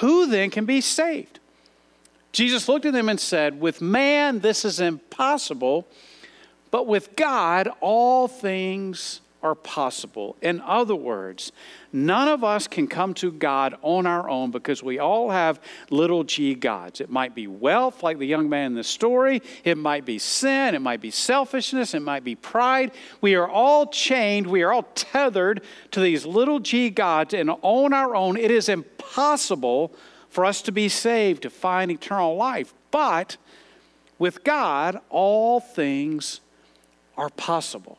Who 0.00 0.26
then 0.26 0.50
can 0.50 0.64
be 0.64 0.80
saved? 0.80 1.38
Jesus 2.36 2.68
looked 2.68 2.84
at 2.84 2.92
them 2.92 3.08
and 3.08 3.18
said, 3.18 3.58
With 3.58 3.80
man, 3.80 4.40
this 4.40 4.66
is 4.66 4.78
impossible, 4.78 5.88
but 6.70 6.86
with 6.86 7.16
God, 7.16 7.66
all 7.80 8.28
things 8.28 9.22
are 9.42 9.54
possible. 9.54 10.36
In 10.42 10.60
other 10.60 10.94
words, 10.94 11.50
none 11.94 12.28
of 12.28 12.44
us 12.44 12.68
can 12.68 12.88
come 12.88 13.14
to 13.14 13.32
God 13.32 13.76
on 13.80 14.06
our 14.06 14.28
own 14.28 14.50
because 14.50 14.82
we 14.82 14.98
all 14.98 15.30
have 15.30 15.62
little 15.88 16.24
g 16.24 16.54
gods. 16.54 17.00
It 17.00 17.08
might 17.08 17.34
be 17.34 17.46
wealth, 17.46 18.02
like 18.02 18.18
the 18.18 18.26
young 18.26 18.50
man 18.50 18.72
in 18.72 18.74
the 18.74 18.84
story, 18.84 19.40
it 19.64 19.78
might 19.78 20.04
be 20.04 20.18
sin, 20.18 20.74
it 20.74 20.82
might 20.82 21.00
be 21.00 21.10
selfishness, 21.10 21.94
it 21.94 22.02
might 22.02 22.22
be 22.22 22.34
pride. 22.34 22.92
We 23.22 23.34
are 23.34 23.48
all 23.48 23.86
chained, 23.86 24.46
we 24.46 24.60
are 24.60 24.74
all 24.74 24.86
tethered 24.94 25.62
to 25.92 26.00
these 26.00 26.26
little 26.26 26.60
g 26.60 26.90
gods, 26.90 27.32
and 27.32 27.50
on 27.62 27.94
our 27.94 28.14
own, 28.14 28.36
it 28.36 28.50
is 28.50 28.68
impossible 28.68 29.94
for 30.36 30.44
us 30.44 30.60
to 30.60 30.70
be 30.70 30.86
saved, 30.86 31.44
to 31.44 31.48
find 31.48 31.90
eternal 31.90 32.36
life. 32.36 32.74
But 32.90 33.38
with 34.18 34.44
God, 34.44 35.00
all 35.08 35.60
things 35.60 36.42
are 37.16 37.30
possible. 37.30 37.96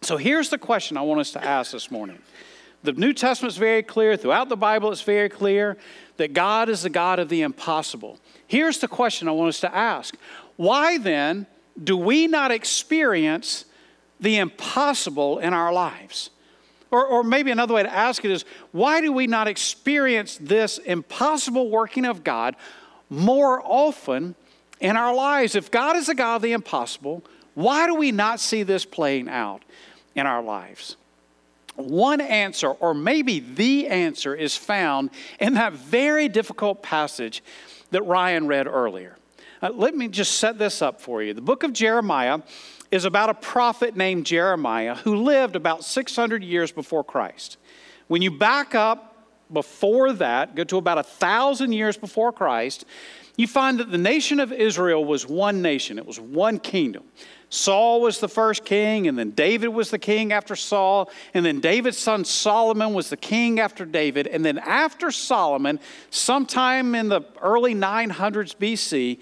So 0.00 0.16
here's 0.16 0.48
the 0.48 0.56
question 0.56 0.96
I 0.96 1.02
want 1.02 1.20
us 1.20 1.32
to 1.32 1.44
ask 1.44 1.72
this 1.72 1.90
morning. 1.90 2.18
The 2.82 2.94
New 2.94 3.12
Testament 3.12 3.52
is 3.52 3.58
very 3.58 3.82
clear, 3.82 4.16
throughout 4.16 4.48
the 4.48 4.56
Bible, 4.56 4.90
it's 4.90 5.02
very 5.02 5.28
clear 5.28 5.76
that 6.16 6.32
God 6.32 6.70
is 6.70 6.80
the 6.80 6.88
God 6.88 7.18
of 7.18 7.28
the 7.28 7.42
impossible. 7.42 8.18
Here's 8.46 8.78
the 8.78 8.88
question 8.88 9.28
I 9.28 9.32
want 9.32 9.50
us 9.50 9.60
to 9.60 9.76
ask 9.76 10.16
Why 10.56 10.96
then 10.96 11.46
do 11.84 11.94
we 11.94 12.26
not 12.26 12.52
experience 12.52 13.66
the 14.18 14.38
impossible 14.38 15.38
in 15.40 15.52
our 15.52 15.74
lives? 15.74 16.30
Or, 16.90 17.06
or 17.06 17.22
maybe 17.22 17.50
another 17.50 17.74
way 17.74 17.82
to 17.82 17.92
ask 17.92 18.24
it 18.24 18.30
is 18.30 18.44
why 18.72 19.00
do 19.00 19.12
we 19.12 19.26
not 19.26 19.46
experience 19.46 20.38
this 20.40 20.78
impossible 20.78 21.70
working 21.70 22.04
of 22.04 22.24
God 22.24 22.56
more 23.08 23.62
often 23.64 24.34
in 24.80 24.96
our 24.96 25.14
lives? 25.14 25.54
If 25.54 25.70
God 25.70 25.96
is 25.96 26.06
the 26.06 26.14
God 26.14 26.36
of 26.36 26.42
the 26.42 26.52
impossible, 26.52 27.24
why 27.54 27.86
do 27.86 27.94
we 27.94 28.10
not 28.12 28.40
see 28.40 28.62
this 28.62 28.84
playing 28.84 29.28
out? 29.28 29.62
in 30.14 30.26
our 30.26 30.42
lives? 30.42 30.96
One 31.76 32.20
answer, 32.20 32.68
or 32.68 32.94
maybe 32.94 33.40
the 33.40 33.88
answer, 33.88 34.34
is 34.34 34.56
found 34.56 35.10
in 35.38 35.54
that 35.54 35.72
very 35.72 36.28
difficult 36.28 36.82
passage 36.82 37.42
that 37.90 38.02
Ryan 38.02 38.46
read 38.46 38.66
earlier. 38.66 39.16
Uh, 39.62 39.70
let 39.72 39.94
me 39.94 40.08
just 40.08 40.38
set 40.38 40.58
this 40.58 40.82
up 40.82 41.00
for 41.00 41.22
you. 41.22 41.32
The 41.32 41.40
book 41.40 41.62
of 41.62 41.72
Jeremiah 41.72 42.40
is 42.90 43.04
about 43.04 43.30
a 43.30 43.34
prophet 43.34 43.96
named 43.96 44.26
Jeremiah 44.26 44.96
who 44.96 45.16
lived 45.16 45.56
about 45.56 45.84
600 45.84 46.42
years 46.42 46.72
before 46.72 47.04
Christ. 47.04 47.56
When 48.08 48.22
you 48.22 48.30
back 48.30 48.74
up 48.74 49.10
before 49.52 50.12
that, 50.14 50.54
go 50.54 50.64
to 50.64 50.76
about 50.76 50.98
a 50.98 51.02
thousand 51.02 51.72
years 51.72 51.96
before 51.96 52.32
Christ, 52.32 52.84
you 53.36 53.46
find 53.46 53.80
that 53.80 53.90
the 53.90 53.98
nation 53.98 54.40
of 54.40 54.52
Israel 54.52 55.04
was 55.04 55.26
one 55.26 55.62
nation, 55.62 55.98
it 55.98 56.06
was 56.06 56.20
one 56.20 56.58
kingdom. 56.58 57.04
Saul 57.48 58.00
was 58.00 58.20
the 58.20 58.28
first 58.28 58.64
king, 58.64 59.08
and 59.08 59.18
then 59.18 59.30
David 59.30 59.68
was 59.68 59.90
the 59.90 59.98
king 59.98 60.32
after 60.32 60.54
Saul, 60.54 61.10
and 61.34 61.44
then 61.44 61.58
David's 61.58 61.98
son 61.98 62.24
Solomon 62.24 62.94
was 62.94 63.10
the 63.10 63.16
king 63.16 63.58
after 63.58 63.84
David, 63.84 64.28
and 64.28 64.44
then 64.44 64.58
after 64.58 65.10
Solomon, 65.10 65.80
sometime 66.10 66.94
in 66.94 67.08
the 67.08 67.22
early 67.42 67.74
900s 67.74 68.54
BC, 68.54 69.18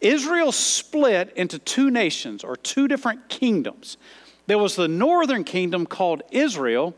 Israel 0.00 0.52
split 0.52 1.32
into 1.36 1.58
two 1.58 1.90
nations 1.90 2.44
or 2.44 2.56
two 2.56 2.88
different 2.88 3.28
kingdoms. 3.28 3.96
There 4.46 4.58
was 4.58 4.76
the 4.76 4.88
northern 4.88 5.44
kingdom 5.44 5.86
called 5.86 6.22
Israel, 6.30 6.94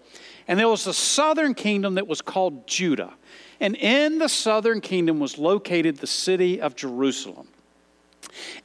and 0.49 0.59
there 0.59 0.69
was 0.69 0.85
the 0.85 0.95
southern 0.95 1.55
kingdom 1.55 1.95
that 1.95 2.09
was 2.09 2.21
called 2.21 2.67
Judah. 2.67 3.15
And 3.61 3.77
in 3.77 4.19
the 4.19 4.29
southern 4.29 4.81
kingdom 4.81 5.19
was 5.19 5.39
located 5.39 5.99
the 5.99 6.07
city 6.07 6.61
of 6.61 6.77
Jerusalem. 6.77 7.49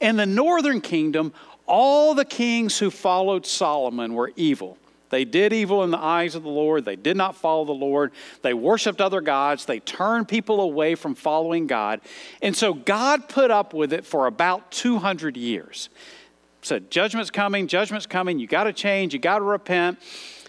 In 0.00 0.16
the 0.16 0.26
northern 0.26 0.80
kingdom, 0.80 1.32
all 1.66 2.14
the 2.14 2.24
kings 2.24 2.78
who 2.78 2.90
followed 2.90 3.46
Solomon 3.46 4.14
were 4.14 4.32
evil. 4.36 4.76
They 5.12 5.26
did 5.26 5.52
evil 5.52 5.84
in 5.84 5.90
the 5.90 5.98
eyes 5.98 6.34
of 6.34 6.42
the 6.42 6.48
Lord. 6.48 6.86
They 6.86 6.96
did 6.96 7.18
not 7.18 7.36
follow 7.36 7.66
the 7.66 7.72
Lord. 7.72 8.12
They 8.40 8.54
worshiped 8.54 8.98
other 8.98 9.20
gods. 9.20 9.66
They 9.66 9.78
turned 9.78 10.26
people 10.26 10.58
away 10.62 10.94
from 10.94 11.14
following 11.14 11.66
God. 11.66 12.00
And 12.40 12.56
so 12.56 12.72
God 12.72 13.28
put 13.28 13.50
up 13.50 13.74
with 13.74 13.92
it 13.92 14.06
for 14.06 14.26
about 14.26 14.72
200 14.72 15.36
years. 15.36 15.90
Said, 16.62 16.90
Judgment's 16.90 17.30
coming, 17.30 17.66
judgment's 17.66 18.06
coming. 18.06 18.38
You 18.38 18.46
got 18.46 18.64
to 18.64 18.72
change, 18.72 19.12
you 19.12 19.18
got 19.18 19.40
to 19.40 19.44
repent. 19.44 19.98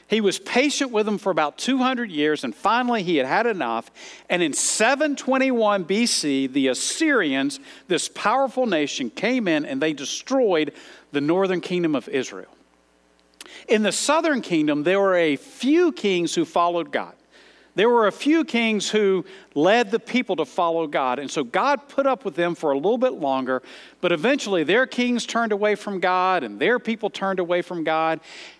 He 0.08 0.22
was 0.22 0.40
patient 0.40 0.92
with 0.92 1.06
them 1.06 1.18
for 1.18 1.30
about 1.30 1.58
200 1.58 2.10
years, 2.10 2.46
and 2.46 2.56
finally 2.56 3.04
he 3.04 3.18
had 3.18 3.28
had 3.28 3.46
enough. 3.46 3.92
And 4.30 4.42
in 4.42 4.54
721 4.54 5.84
BC, 5.84 6.54
the 6.54 6.70
Assyrians, 6.70 7.60
this 7.90 8.08
powerful 8.08 8.66
nation, 8.66 9.10
came 9.10 9.50
in 9.50 9.66
and 9.66 9.82
they 9.82 9.92
destroyed 9.92 10.72
the 11.12 11.20
northern 11.20 11.60
kingdom 11.60 11.96
of 11.96 12.08
Israel. 12.08 12.56
In 13.68 13.84
the 13.84 13.92
southern 13.92 14.42
kingdom, 14.42 14.84
there 14.84 15.00
were 15.00 15.16
a 15.16 15.36
few 15.36 15.92
kings 15.92 16.36
who 16.36 16.46
followed 16.46 16.92
God. 16.92 17.16
There 17.76 17.90
were 17.90 18.08
a 18.08 18.12
few 18.12 18.46
kings 18.46 18.90
who 18.90 19.26
led 19.56 19.90
the 19.90 20.00
people 20.00 20.36
to 20.36 20.46
follow 20.46 20.86
God. 20.86 21.18
And 21.18 21.30
so 21.30 21.44
God 21.44 21.88
put 21.90 22.06
up 22.06 22.24
with 22.24 22.36
them 22.36 22.54
for 22.54 22.72
a 22.72 22.76
little 22.76 23.00
bit 23.00 23.14
longer, 23.14 23.64
but 24.00 24.12
eventually 24.12 24.64
their 24.64 24.86
kings 24.86 25.26
turned 25.26 25.52
away 25.52 25.76
from 25.76 26.00
God 26.00 26.44
and 26.44 26.60
their 26.60 26.78
people 26.78 27.10
turned 27.10 27.40
away 27.40 27.62
from 27.64 27.84
God. 27.84 28.20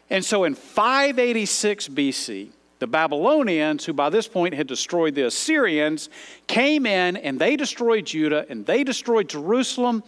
And 0.10 0.26
so 0.26 0.46
in 0.46 0.56
586 0.56 1.90
BC, 1.90 2.50
the 2.80 2.88
Babylonians, 2.88 3.86
who 3.86 3.94
by 3.94 4.10
this 4.10 4.28
point 4.28 4.56
had 4.56 4.68
destroyed 4.68 5.16
the 5.16 5.28
Assyrians, 5.28 6.10
came 6.48 6.86
in 6.86 7.16
and 7.18 7.40
they 7.40 7.56
destroyed 7.56 8.06
Judah 8.06 8.46
and 8.50 8.66
they 8.66 8.84
destroyed 8.84 9.30
Jerusalem 9.30 10.04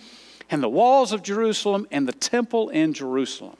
and 0.49 0.61
the 0.61 0.69
walls 0.69 1.11
of 1.11 1.21
Jerusalem 1.21 1.87
and 1.91 2.07
the 2.07 2.13
temple 2.13 2.69
in 2.69 2.93
Jerusalem. 2.93 3.55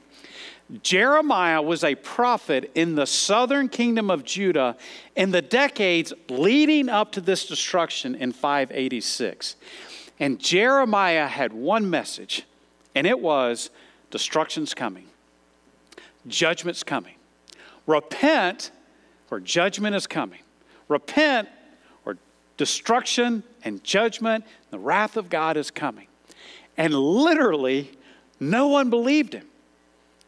Jeremiah 0.82 1.62
was 1.62 1.84
a 1.84 1.94
prophet 1.94 2.72
in 2.74 2.96
the 2.96 3.06
southern 3.06 3.68
kingdom 3.68 4.10
of 4.10 4.24
Judah 4.24 4.76
in 5.14 5.30
the 5.30 5.42
decades 5.42 6.12
leading 6.28 6.88
up 6.88 7.12
to 7.12 7.20
this 7.20 7.46
destruction 7.46 8.16
in 8.16 8.32
586. 8.32 9.56
And 10.18 10.40
Jeremiah 10.40 11.28
had 11.28 11.52
one 11.52 11.88
message, 11.88 12.44
and 12.94 13.06
it 13.06 13.20
was 13.20 13.70
destruction's 14.10 14.74
coming. 14.74 15.06
Judgment's 16.26 16.82
coming. 16.82 17.14
Repent, 17.86 18.72
or 19.30 19.38
judgment 19.38 19.94
is 19.94 20.08
coming. 20.08 20.40
Repent, 20.88 21.48
or 22.04 22.16
destruction 22.56 23.44
and 23.62 23.84
judgment, 23.84 24.44
the 24.70 24.78
wrath 24.78 25.16
of 25.16 25.30
God 25.30 25.56
is 25.56 25.70
coming. 25.70 26.08
And 26.76 26.92
literally, 26.92 27.92
no 28.40 28.66
one 28.66 28.90
believed 28.90 29.34
him. 29.34 29.46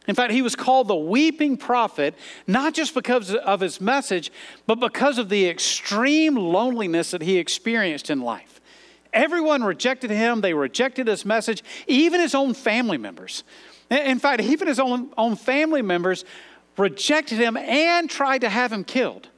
In 0.09 0.15
fact, 0.15 0.33
he 0.33 0.41
was 0.41 0.55
called 0.55 0.87
the 0.87 0.95
weeping 0.95 1.55
prophet, 1.55 2.15
not 2.47 2.73
just 2.73 2.95
because 2.95 3.31
of 3.35 3.59
his 3.59 3.79
message, 3.79 4.31
but 4.65 4.79
because 4.79 5.19
of 5.19 5.29
the 5.29 5.47
extreme 5.47 6.35
loneliness 6.35 7.11
that 7.11 7.21
he 7.21 7.37
experienced 7.37 8.09
in 8.09 8.19
life. 8.19 8.59
Everyone 9.13 9.63
rejected 9.63 10.09
him, 10.09 10.41
they 10.41 10.55
rejected 10.55 11.05
his 11.05 11.25
message, 11.25 11.63
even 11.85 12.21
his 12.21 12.33
own 12.33 12.55
family 12.55 12.97
members. 12.97 13.43
In 13.91 14.17
fact, 14.17 14.41
even 14.41 14.67
his 14.67 14.79
own, 14.79 15.13
own 15.15 15.35
family 15.35 15.83
members 15.83 16.25
rejected 16.75 17.37
him 17.37 17.55
and 17.55 18.09
tried 18.09 18.39
to 18.39 18.49
have 18.49 18.73
him 18.73 18.83
killed. 18.83 19.28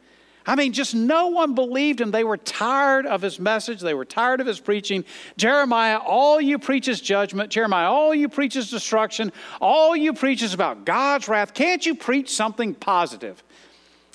I 0.46 0.56
mean, 0.56 0.74
just 0.74 0.96
no 0.96 1.28
one 1.28 1.54
believed 1.54 2.02
him. 2.02 2.12
They 2.12 2.24
were 2.24 2.38
tired 2.38 3.06
of 3.06 3.22
his 3.22 3.40
message. 3.40 3.80
They 3.80 3.94
were 3.94 4.06
tired 4.06 4.42
of 4.42 4.48
his 4.48 4.60
preaching. 4.60 5.06
Jeremiah, 5.38 5.98
all 5.98 6.42
you 6.42 6.58
preach 6.58 6.88
is 6.88 7.00
judgment. 7.00 7.52
Jeremiah, 7.52 7.92
all 7.92 8.14
you 8.16 8.28
preach 8.28 8.56
is 8.56 8.72
destruction. 8.72 9.32
All 9.60 9.96
you 9.96 10.14
preach 10.14 10.42
is 10.42 10.54
about 10.54 10.84
God's 10.84 11.28
wrath. 11.28 11.54
Can't 11.54 11.86
you 11.86 11.94
preach 11.94 12.34
something 12.34 12.74
positive? 12.74 13.44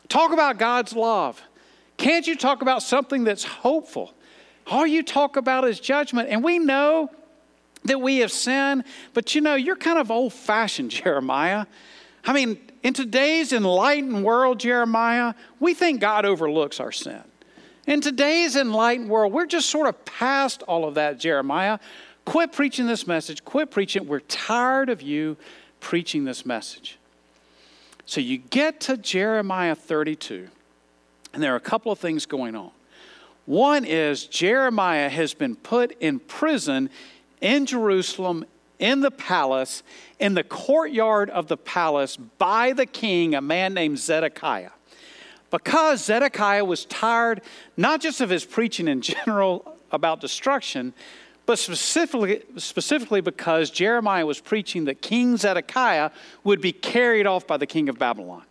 Talk 0.09 0.33
about 0.33 0.59
God's 0.59 0.95
love. 0.95 1.41
Can't 1.97 2.27
you 2.27 2.37
talk 2.37 2.61
about 2.61 2.83
something 2.83 3.25
that's 3.25 3.45
hopeful? 3.45 4.13
All 4.67 4.87
you 4.87 5.03
talk 5.03 5.37
about 5.37 5.65
is 5.65 5.79
judgment. 5.79 6.29
And 6.29 6.43
we 6.43 6.59
know 6.59 7.11
that 7.85 8.01
we 8.01 8.19
have 8.19 8.33
sinned, 8.33 8.85
but 9.15 9.35
you 9.35 9.41
know, 9.41 9.55
you're 9.55 9.77
kind 9.77 9.99
of 9.99 10.11
old 10.11 10.33
fashioned, 10.33 10.91
Jeremiah. 11.03 11.67
I 12.25 12.33
mean, 12.33 12.59
in 12.87 12.93
today's 12.93 13.53
enlightened 13.53 14.23
world, 14.23 14.61
Jeremiah, 14.61 15.35
we 15.59 15.75
think 15.75 16.01
God 16.01 16.25
overlooks 16.25 16.79
our 16.79 16.93
sin. 16.93 17.21
In 17.85 18.01
today's 18.01 18.55
enlightened 18.55 19.11
world, 19.11 19.33
we're 19.33 19.47
just 19.47 19.69
sort 19.71 19.89
of 19.89 20.05
past 20.05 20.63
all 20.69 20.87
of 20.87 20.95
that, 20.95 21.19
Jeremiah. 21.19 21.81
Quit 22.27 22.53
preaching 22.53 22.87
this 22.87 23.05
message. 23.05 23.45
Quit 23.45 23.73
preaching. 23.73 24.07
We're 24.07 24.21
tired 24.21 24.89
of 24.89 25.03
you 25.03 25.37
preaching 25.81 26.27
this 26.27 26.47
message. 26.47 26.97
So 28.05 28.21
you 28.21 28.39
get 28.39 28.79
to 28.83 28.97
Jeremiah 28.97 29.75
32, 29.75 30.47
and 31.35 31.43
there 31.43 31.55
are 31.55 31.57
a 31.57 31.61
couple 31.61 31.91
of 31.91 31.99
things 31.99 32.25
going 32.25 32.55
on. 32.55 32.71
One 33.47 33.85
is 33.85 34.27
Jeremiah 34.27 35.09
has 35.09 35.35
been 35.35 35.57
put 35.57 36.01
in 36.01 36.21
prison 36.21 36.91
in 37.41 37.67
Jerusalem, 37.67 38.45
in 38.79 39.01
the 39.01 39.11
palace, 39.11 39.83
in 40.19 40.35
the 40.35 40.45
courtyard 40.45 41.31
of 41.31 41.49
the 41.49 41.57
palace 41.57 42.17
by 42.17 42.73
the 42.73 42.87
king, 42.87 43.35
a 43.35 43.41
man 43.41 43.75
named 43.75 43.99
Zedekiah. 43.99 44.71
Because 45.51 46.05
Zedekiah 46.05 46.65
was 46.65 46.85
tired 46.85 47.41
not 47.77 48.01
just 48.01 48.21
of 48.21 48.31
his 48.31 48.45
preaching 48.45 48.89
in 48.89 49.01
general 49.01 49.77
about 49.91 50.21
destruction, 50.21 50.93
but 51.47 51.59
specifically, 51.59 52.43
specifically 52.57 53.21
because 53.21 53.71
Jeremiah 53.71 54.27
was 54.27 54.41
preaching 54.41 54.87
that 54.87 55.01
King 55.01 55.37
Zedekiah 55.37 56.11
would 56.43 56.61
be 56.61 56.73
carried 56.73 57.27
off 57.27 57.47
by 57.47 57.57
the 57.57 57.67
king 57.67 57.89
of 57.89 57.99
Babylon. 57.99 58.43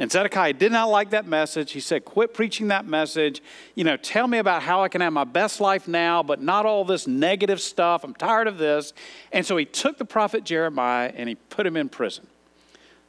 And 0.00 0.12
Zedekiah 0.12 0.52
did 0.52 0.70
not 0.70 0.90
like 0.90 1.10
that 1.10 1.26
message. 1.26 1.72
He 1.72 1.80
said, 1.80 2.04
Quit 2.04 2.32
preaching 2.32 2.68
that 2.68 2.86
message. 2.86 3.42
You 3.74 3.82
know, 3.82 3.96
tell 3.96 4.28
me 4.28 4.38
about 4.38 4.62
how 4.62 4.82
I 4.82 4.88
can 4.88 5.00
have 5.00 5.12
my 5.12 5.24
best 5.24 5.60
life 5.60 5.88
now, 5.88 6.22
but 6.22 6.40
not 6.40 6.66
all 6.66 6.84
this 6.84 7.08
negative 7.08 7.60
stuff. 7.60 8.04
I'm 8.04 8.14
tired 8.14 8.46
of 8.46 8.58
this. 8.58 8.92
And 9.32 9.44
so 9.44 9.56
he 9.56 9.64
took 9.64 9.98
the 9.98 10.04
prophet 10.04 10.44
Jeremiah 10.44 11.12
and 11.14 11.28
he 11.28 11.34
put 11.34 11.66
him 11.66 11.76
in 11.76 11.88
prison. 11.88 12.28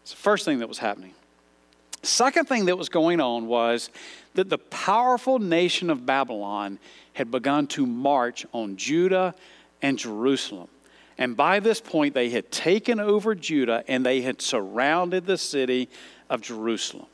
It's 0.01 0.11
the 0.11 0.17
first 0.17 0.45
thing 0.45 0.59
that 0.59 0.67
was 0.67 0.79
happening. 0.79 1.13
Second 2.01 2.47
thing 2.47 2.65
that 2.65 2.77
was 2.77 2.89
going 2.89 3.19
on 3.19 3.45
was 3.47 3.91
that 4.33 4.49
the 4.49 4.57
powerful 4.57 5.37
nation 5.37 5.89
of 5.89 6.05
Babylon 6.05 6.79
had 7.13 7.29
begun 7.29 7.67
to 7.67 7.85
march 7.85 8.45
on 8.51 8.77
Judah 8.77 9.35
and 9.81 9.99
Jerusalem. 9.99 10.69
And 11.19 11.35
by 11.35 11.59
this 11.59 11.81
point, 11.81 12.13
they 12.13 12.29
had 12.29 12.49
taken 12.49 12.99
over 12.99 13.35
Judah 13.35 13.83
and 13.89 14.05
they 14.05 14.21
had 14.21 14.41
surrounded 14.41 15.25
the 15.25 15.37
city 15.37 15.89
of 16.29 16.41
Jerusalem. 16.41 17.07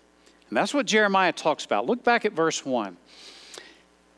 And 0.50 0.58
that's 0.58 0.74
what 0.74 0.86
Jeremiah 0.86 1.34
talks 1.34 1.66
about. 1.66 1.86
Look 1.86 2.04
back 2.04 2.26
at 2.26 2.34
verse 2.34 2.66
1. 2.66 2.98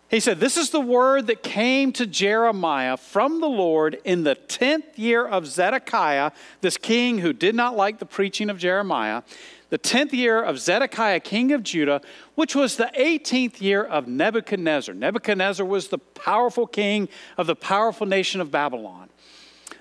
He 0.09 0.19
said, 0.19 0.39
This 0.39 0.55
is 0.57 0.69
the 0.69 0.79
word 0.79 1.27
that 1.27 1.43
came 1.43 1.91
to 1.93 2.05
Jeremiah 2.05 2.95
from 2.95 3.41
the 3.41 3.47
Lord 3.47 3.99
in 4.05 4.23
the 4.23 4.35
10th 4.35 4.97
year 4.97 5.27
of 5.27 5.47
Zedekiah, 5.47 6.31
this 6.61 6.77
king 6.77 7.19
who 7.19 7.33
did 7.33 7.55
not 7.55 7.75
like 7.75 7.99
the 7.99 8.05
preaching 8.05 8.49
of 8.49 8.57
Jeremiah, 8.57 9.23
the 9.69 9.77
10th 9.77 10.13
year 10.13 10.41
of 10.41 10.59
Zedekiah, 10.59 11.19
king 11.19 11.51
of 11.51 11.61
Judah, 11.61 12.01
which 12.35 12.55
was 12.55 12.77
the 12.77 12.89
18th 12.97 13.59
year 13.59 13.83
of 13.83 14.07
Nebuchadnezzar. 14.07 14.95
Nebuchadnezzar 14.95 15.65
was 15.65 15.89
the 15.89 15.97
powerful 15.97 16.67
king 16.67 17.09
of 17.37 17.47
the 17.47 17.55
powerful 17.55 18.07
nation 18.07 18.39
of 18.39 18.49
Babylon. 18.49 19.09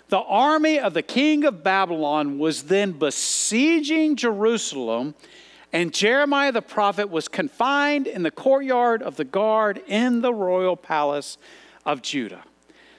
The 0.09 0.19
army 0.19 0.79
of 0.79 0.95
the 0.95 1.03
king 1.03 1.45
of 1.45 1.63
Babylon 1.63 2.39
was 2.39 2.65
then 2.65 2.93
besieging 2.93 4.17
Jerusalem, 4.17 5.15
and 5.73 5.93
Jeremiah 5.93 6.53
the 6.53 6.63
prophet 6.63 7.11
was 7.11 7.27
confined 7.27 8.07
in 8.07 8.23
the 8.23 8.31
courtyard 8.31 9.03
of 9.03 9.17
the 9.17 9.25
guard 9.25 9.83
in 9.87 10.21
the 10.21 10.33
royal 10.33 10.77
palace 10.77 11.39
of 11.85 12.03
Judah. 12.03 12.45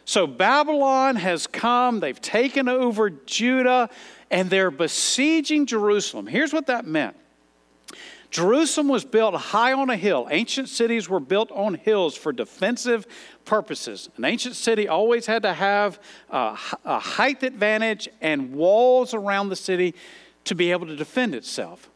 So 0.03 0.27
Babylon 0.27 1.17
has 1.17 1.47
come, 1.47 1.99
they've 1.99 2.19
taken 2.19 2.69
over 2.69 3.09
Judah, 3.09 3.89
and 4.31 4.49
they're 4.49 4.71
besieging 4.71 5.65
Jerusalem. 5.65 6.27
Here's 6.27 6.53
what 6.53 6.67
that 6.67 6.85
meant 6.85 7.15
Jerusalem 8.29 8.87
was 8.89 9.05
built 9.05 9.35
high 9.35 9.73
on 9.73 9.89
a 9.89 9.95
hill. 9.95 10.27
Ancient 10.29 10.69
cities 10.69 11.07
were 11.07 11.19
built 11.19 11.51
on 11.51 11.75
hills 11.75 12.15
for 12.15 12.33
defensive 12.33 13.07
purposes. 13.45 14.09
An 14.17 14.25
ancient 14.25 14.55
city 14.55 14.87
always 14.87 15.25
had 15.25 15.43
to 15.43 15.53
have 15.53 15.99
a, 16.29 16.57
a 16.83 16.99
height 16.99 17.43
advantage 17.43 18.09
and 18.21 18.53
walls 18.53 19.13
around 19.13 19.49
the 19.49 19.55
city 19.55 19.95
to 20.43 20.55
be 20.55 20.71
able 20.71 20.87
to 20.87 20.95
defend 20.95 21.35
itself. 21.35 21.89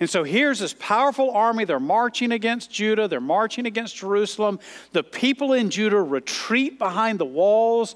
And 0.00 0.10
so 0.10 0.24
here's 0.24 0.58
this 0.58 0.74
powerful 0.78 1.30
army. 1.30 1.64
They're 1.64 1.78
marching 1.78 2.32
against 2.32 2.70
Judah, 2.70 3.06
they're 3.08 3.20
marching 3.20 3.66
against 3.66 3.96
Jerusalem. 3.96 4.58
The 4.92 5.04
people 5.04 5.52
in 5.52 5.70
Judah 5.70 6.02
retreat 6.02 6.78
behind 6.78 7.18
the 7.20 7.24
walls 7.24 7.94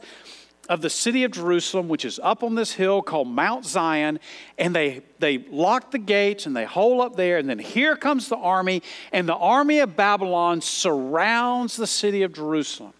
of 0.68 0.82
the 0.82 0.90
city 0.90 1.24
of 1.24 1.30
Jerusalem, 1.30 1.88
which 1.88 2.04
is 2.04 2.20
up 2.22 2.42
on 2.42 2.54
this 2.54 2.72
hill 2.72 3.00
called 3.00 3.28
Mount 3.28 3.64
Zion, 3.64 4.20
and 4.58 4.74
they, 4.74 5.02
they 5.18 5.38
lock 5.38 5.90
the 5.90 5.98
gates 5.98 6.46
and 6.46 6.54
they 6.54 6.64
hole 6.66 7.00
up 7.00 7.16
there, 7.16 7.38
and 7.38 7.48
then 7.48 7.58
here 7.58 7.96
comes 7.96 8.28
the 8.28 8.36
army, 8.36 8.82
and 9.12 9.28
the 9.28 9.36
army 9.36 9.78
of 9.78 9.96
Babylon 9.96 10.60
surrounds 10.60 11.76
the 11.76 11.86
city 11.86 12.22
of 12.22 12.34
Jerusalem. 12.34 12.92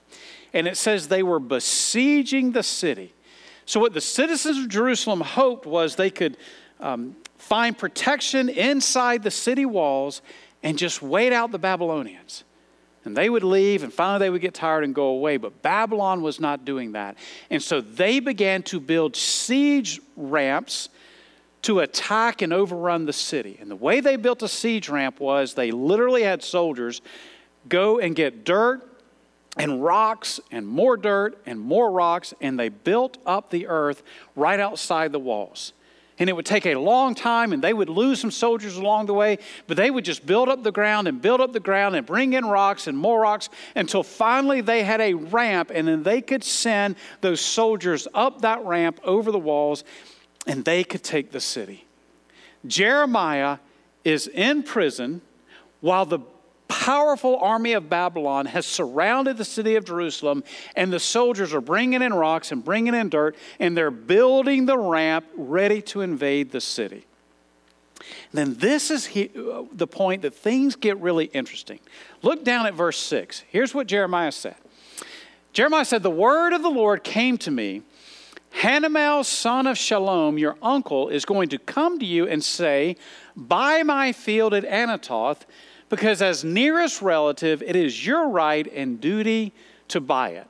And 0.55 0.67
it 0.67 0.79
says 0.79 1.09
they 1.09 1.23
were 1.23 1.41
besieging 1.41 2.53
the 2.53 2.63
city. 2.63 3.13
So, 3.67 3.81
what 3.81 3.93
the 3.93 4.01
citizens 4.01 4.57
of 4.57 4.71
Jerusalem 4.71 5.21
hoped 5.21 5.67
was 5.67 5.97
they 5.97 6.09
could 6.09 6.39
um, 6.81 7.17
find 7.37 7.77
protection 7.77 8.49
inside 8.49 9.23
the 9.23 9.31
city 9.31 9.67
walls 9.67 10.23
and 10.63 10.79
just 10.79 11.03
wait 11.03 11.35
out 11.35 11.53
the 11.53 11.59
Babylonians. 11.59 12.45
And 13.09 13.17
they 13.17 13.31
would 13.31 13.43
leave, 13.43 13.85
and 13.85 13.91
finally 13.91 14.19
they 14.19 14.29
would 14.29 14.43
get 14.43 14.53
tired 14.53 14.85
and 14.85 14.95
go 14.95 15.07
away. 15.07 15.39
But 15.39 15.63
Babylon 15.63 16.21
was 16.21 16.39
not 16.39 16.67
doing 16.67 16.93
that. 16.93 17.17
And 17.49 17.63
so 17.63 17.81
they 17.81 18.21
began 18.21 18.63
to 18.65 18.79
build 18.79 19.17
siege 19.17 19.99
ramps 20.15 20.91
to 21.63 21.81
attack 21.81 22.43
and 22.43 22.53
overrun 22.53 23.07
the 23.07 23.15
city. 23.15 23.57
And 23.63 23.71
the 23.71 23.77
way 23.77 24.01
they 24.01 24.17
built 24.17 24.43
a 24.43 24.49
siege 24.49 24.91
ramp 24.91 25.21
was 25.21 25.55
they 25.55 25.71
literally 25.71 26.23
had 26.23 26.43
soldiers 26.43 27.01
go 27.67 27.99
and 27.99 28.15
get 28.15 28.45
dirt 28.45 28.87
and 29.57 29.83
rocks 29.83 30.39
and 30.51 30.69
more 30.69 30.99
dirt 30.99 31.41
and 31.47 31.59
more 31.59 31.91
rocks, 31.91 32.35
and 32.43 32.61
they 32.61 32.69
built 32.69 33.17
up 33.25 33.49
the 33.49 33.69
earth 33.69 34.03
right 34.37 34.61
outside 34.61 35.13
the 35.13 35.19
walls 35.19 35.73
and 36.19 36.29
it 36.29 36.33
would 36.33 36.47
take 36.47 36.67
a 36.67 36.75
long 36.75 37.15
time 37.15 37.53
and 37.53 37.63
they 37.63 37.73
would 37.73 37.89
lose 37.89 38.21
some 38.21 38.31
soldiers 38.31 38.77
along 38.77 39.07
the 39.07 39.15
way 39.15 39.39
but 39.67 39.77
they 39.77 39.91
would 39.91 40.05
just 40.05 40.27
build 40.27 40.49
up 40.49 40.63
the 40.63 40.73
ground 40.73 41.09
and 41.09 41.23
build 41.23 41.41
up 41.41 41.53
the 41.53 41.61
ground 41.61 41.97
and 41.97 42.07
bring 42.07 42.33
in 42.33 42.45
rocks 42.47 42.87
and 42.87 42.97
more 42.97 43.21
rocks 43.21 43.49
until 43.75 44.03
finally 44.03 44.61
they 44.61 44.83
had 44.83 45.01
a 45.01 45.15
ramp 45.15 45.71
and 45.75 45.89
then 45.89 46.03
they 46.03 46.21
could 46.21 46.45
send 46.45 46.97
those 47.21 47.41
soldiers 47.41 48.09
up 48.15 48.43
that 48.43 48.65
ramp 48.65 49.01
over 49.05 49.31
the 49.31 49.39
walls 49.39 49.85
and 50.47 50.65
they 50.65 50.83
could 50.83 51.05
take 51.05 51.31
the 51.31 51.41
city. 51.41 51.85
Jeremiah 52.67 53.59
is 54.05 54.27
in 54.27 54.63
prison 54.63 55.21
while 55.81 56.07
the 56.07 56.21
powerful 56.79 57.37
army 57.39 57.73
of 57.73 57.91
Babylon 57.91 58.47
has 58.47 58.65
surrounded 58.65 59.37
the 59.37 59.45
city 59.45 59.75
of 59.75 59.85
Jerusalem, 59.85 60.45
and 60.77 60.93
the 60.93 61.01
soldiers 61.01 61.53
are 61.53 61.61
bringing 61.61 62.03
in 62.03 62.15
rocks 62.15 62.53
and 62.53 62.65
bringing 62.65 62.95
in 62.95 63.09
dirt, 63.09 63.35
and 63.59 63.77
they're 63.77 63.91
building 63.91 64.67
the 64.67 64.79
ramp 64.79 65.27
ready 65.37 65.83
to 65.83 66.03
invade 66.03 66.53
the 66.53 66.61
city. 66.61 67.05
Then 68.33 68.55
this 68.55 68.93
is 68.93 69.07
he, 69.07 69.29
uh, 69.37 69.65
the 69.73 69.89
point 69.89 70.23
that 70.23 70.35
things 70.35 70.77
get 70.77 70.97
really 70.99 71.25
interesting. 71.25 71.81
Look 72.23 72.45
down 72.45 72.67
at 72.67 72.75
verse 72.75 72.99
6. 72.99 73.43
Here's 73.49 73.75
what 73.75 73.89
Jeremiah 73.89 74.31
said 74.33 74.55
Jeremiah 75.53 75.85
said, 75.85 76.05
The 76.05 76.11
word 76.11 76.53
of 76.53 76.63
the 76.63 76.71
Lord 76.71 77.03
came 77.03 77.39
to 77.39 77.51
me. 77.51 77.83
Hanamel, 78.61 79.25
son 79.25 79.67
of 79.67 79.77
Shallum, 79.77 80.39
your 80.39 80.57
uncle, 80.63 81.09
is 81.09 81.25
going 81.25 81.49
to 81.49 81.59
come 81.59 81.99
to 81.99 82.07
you 82.07 82.29
and 82.29 82.43
say, 82.43 82.97
Buy 83.37 83.83
my 83.83 84.13
field 84.13 84.55
at 84.55 84.65
Anathoth 84.65 85.41
because 85.89 86.21
as 86.23 86.45
nearest 86.45 87.03
relative, 87.03 87.63
it 87.63 87.77
is 87.77 88.07
your 88.07 88.29
right 88.29 88.67
and 88.73 89.01
duty 89.01 89.53
to 89.89 90.01
buy 90.01 90.31
it. 90.31 90.47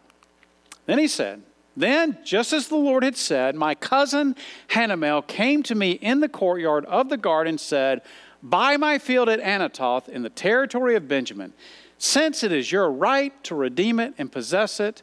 Then 0.87 0.99
he 0.99 1.09
said, 1.09 1.43
Then, 1.77 2.19
just 2.25 2.53
as 2.53 2.69
the 2.69 2.77
Lord 2.77 3.03
had 3.03 3.17
said, 3.17 3.55
my 3.55 3.75
cousin 3.75 4.35
Hanamel 4.69 5.27
came 5.27 5.63
to 5.65 5.75
me 5.75 5.93
in 5.93 6.21
the 6.21 6.29
courtyard 6.29 6.85
of 6.87 7.09
the 7.09 7.17
garden 7.17 7.53
and 7.53 7.61
said, 7.61 8.03
Buy 8.43 8.77
my 8.77 8.99
field 8.99 9.29
at 9.29 9.41
Anathoth 9.41 10.09
in 10.09 10.23
the 10.23 10.31
territory 10.31 10.95
of 10.95 11.09
Benjamin. 11.09 11.53
Since 11.99 12.45
it 12.45 12.53
is 12.53 12.71
your 12.71 12.91
right 12.91 13.33
to 13.45 13.55
redeem 13.55 13.99
it 13.99 14.15
and 14.19 14.31
possess 14.31 14.79
it, 14.79 15.03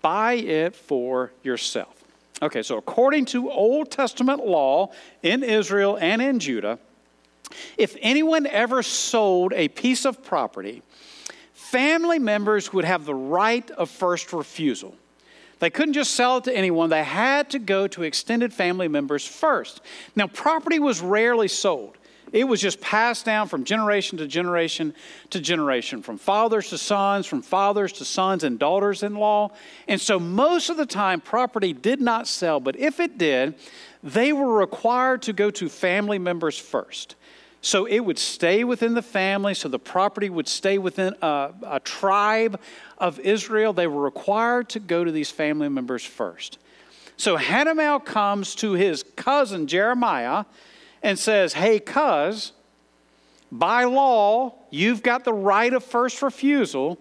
buy 0.00 0.34
it 0.34 0.74
for 0.74 1.32
yourself. 1.44 2.02
Okay, 2.42 2.62
so 2.62 2.76
according 2.76 3.24
to 3.26 3.50
Old 3.50 3.92
Testament 3.92 4.44
law 4.44 4.90
in 5.22 5.44
Israel 5.44 5.96
and 6.00 6.20
in 6.20 6.40
Judah, 6.40 6.80
if 7.78 7.96
anyone 8.00 8.46
ever 8.46 8.82
sold 8.82 9.52
a 9.52 9.68
piece 9.68 10.04
of 10.04 10.22
property, 10.22 10.82
family 11.52 12.18
members 12.18 12.72
would 12.72 12.84
have 12.84 13.04
the 13.04 13.14
right 13.14 13.70
of 13.72 13.90
first 13.90 14.32
refusal. 14.32 14.94
They 15.58 15.70
couldn't 15.70 15.94
just 15.94 16.14
sell 16.14 16.38
it 16.38 16.44
to 16.44 16.56
anyone, 16.56 16.90
they 16.90 17.04
had 17.04 17.50
to 17.50 17.58
go 17.60 17.86
to 17.86 18.02
extended 18.02 18.52
family 18.52 18.88
members 18.88 19.26
first. 19.26 19.80
Now, 20.16 20.26
property 20.26 20.80
was 20.80 21.00
rarely 21.00 21.48
sold. 21.48 21.96
It 22.32 22.44
was 22.44 22.60
just 22.60 22.80
passed 22.80 23.26
down 23.26 23.46
from 23.48 23.62
generation 23.64 24.18
to 24.18 24.26
generation 24.26 24.94
to 25.30 25.38
generation, 25.38 26.02
from 26.02 26.16
fathers 26.16 26.70
to 26.70 26.78
sons, 26.78 27.26
from 27.26 27.42
fathers 27.42 27.92
to 27.94 28.04
sons 28.06 28.42
and 28.42 28.58
daughters 28.58 29.02
in 29.02 29.14
law. 29.14 29.50
And 29.86 30.00
so, 30.00 30.18
most 30.18 30.70
of 30.70 30.78
the 30.78 30.86
time, 30.86 31.20
property 31.20 31.74
did 31.74 32.00
not 32.00 32.26
sell, 32.26 32.58
but 32.58 32.76
if 32.78 33.00
it 33.00 33.18
did, 33.18 33.54
they 34.02 34.32
were 34.32 34.54
required 34.54 35.22
to 35.22 35.32
go 35.32 35.50
to 35.50 35.68
family 35.68 36.18
members 36.18 36.58
first. 36.58 37.16
So 37.64 37.86
it 37.86 38.00
would 38.00 38.18
stay 38.18 38.64
within 38.64 38.94
the 38.94 39.02
family, 39.02 39.54
so 39.54 39.68
the 39.68 39.78
property 39.78 40.28
would 40.28 40.48
stay 40.48 40.78
within 40.78 41.14
a, 41.22 41.52
a, 41.62 41.80
tribe 41.80 42.60
of 42.98 43.20
Israel. 43.20 43.72
They 43.72 43.86
were 43.86 44.02
required 44.02 44.68
to 44.70 44.80
go 44.80 45.04
to 45.04 45.12
these 45.12 45.30
family 45.30 45.68
members 45.68 46.04
first. 46.04 46.58
So 47.16 47.38
Hanamel 47.38 48.04
comes 48.04 48.56
to 48.56 48.72
his 48.72 49.04
cousin 49.14 49.68
Jeremiah 49.68 50.44
and 51.04 51.16
says, 51.16 51.52
Hey, 51.52 51.78
cuz, 51.78 52.50
by 53.52 53.84
law, 53.84 54.54
you've 54.70 55.04
got 55.04 55.24
the 55.24 55.32
right 55.32 55.72
of 55.72 55.84
first 55.84 56.20
refusal. 56.20 56.98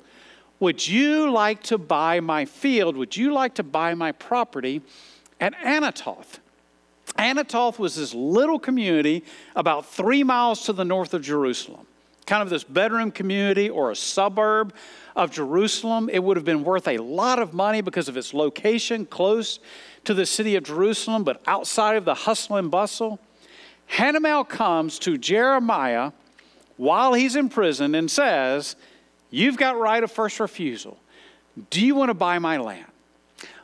Would 0.59 0.87
you 0.87 1.31
like 1.31 1.63
to 1.63 1.79
buy 1.79 2.19
my 2.19 2.45
field? 2.45 2.97
Would 2.97 3.17
you 3.17 3.33
like 3.33 3.55
to 3.55 3.63
buy 3.63 3.95
my 3.95 4.11
property 4.11 4.83
at 5.39 5.55
Anathoth? 5.55 6.37
Anathoth 7.17 7.77
was 7.77 7.95
this 7.95 8.13
little 8.13 8.59
community 8.59 9.23
about 9.55 9.85
three 9.85 10.23
miles 10.23 10.65
to 10.65 10.73
the 10.73 10.85
north 10.85 11.13
of 11.13 11.21
Jerusalem, 11.21 11.85
kind 12.25 12.41
of 12.41 12.49
this 12.49 12.63
bedroom 12.63 13.11
community 13.11 13.69
or 13.69 13.91
a 13.91 13.95
suburb 13.95 14.73
of 15.15 15.31
Jerusalem. 15.31 16.09
It 16.11 16.23
would 16.23 16.37
have 16.37 16.45
been 16.45 16.63
worth 16.63 16.87
a 16.87 16.97
lot 16.97 17.39
of 17.39 17.53
money 17.53 17.81
because 17.81 18.07
of 18.07 18.17
its 18.17 18.33
location 18.33 19.05
close 19.05 19.59
to 20.05 20.13
the 20.13 20.25
city 20.25 20.55
of 20.55 20.63
Jerusalem, 20.63 21.23
but 21.23 21.41
outside 21.45 21.95
of 21.95 22.05
the 22.05 22.13
hustle 22.13 22.57
and 22.57 22.71
bustle. 22.71 23.19
Hanamel 23.91 24.47
comes 24.47 24.97
to 24.99 25.17
Jeremiah 25.17 26.11
while 26.77 27.13
he's 27.13 27.35
in 27.35 27.49
prison 27.49 27.93
and 27.93 28.09
says, 28.09 28.75
You've 29.29 29.57
got 29.57 29.77
right 29.77 30.03
of 30.03 30.11
first 30.11 30.39
refusal. 30.39 30.97
Do 31.69 31.85
you 31.85 31.95
want 31.95 32.09
to 32.09 32.13
buy 32.13 32.39
my 32.39 32.57
land? 32.57 32.90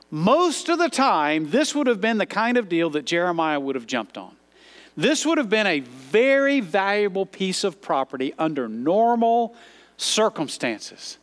Most 0.10 0.70
of 0.70 0.80
the 0.80 0.90
time, 0.90 1.50
this 1.50 1.76
would 1.76 1.88
have 1.88 2.00
been 2.00 2.18
the 2.18 2.26
kind 2.26 2.58
of 2.58 2.70
deal 2.70 2.90
that 2.92 3.06
Jeremiah 3.06 3.60
would 3.60 3.76
have 3.76 3.88
jumped 3.88 4.18
on. 4.18 4.36
This 4.96 5.26
would 5.26 5.38
have 5.38 5.50
been 5.50 5.68
a 5.68 5.82
very 5.82 6.60
valuable 6.60 7.26
piece 7.26 7.64
of 7.64 7.82
property 7.82 8.34
under 8.40 8.68
normal 8.68 9.54
circumstances. 9.98 11.18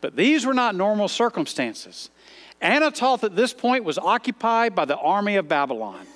But 0.00 0.16
these 0.16 0.46
were 0.46 0.54
not 0.54 0.74
normal 0.74 1.08
circumstances. 1.08 2.10
Anathoth 2.62 3.24
at 3.24 3.34
this 3.34 3.52
point 3.52 3.84
was 3.84 3.98
occupied 3.98 4.74
by 4.74 4.84
the 4.84 4.96
army 4.96 5.36
of 5.36 5.48
Babylon. 5.48 6.06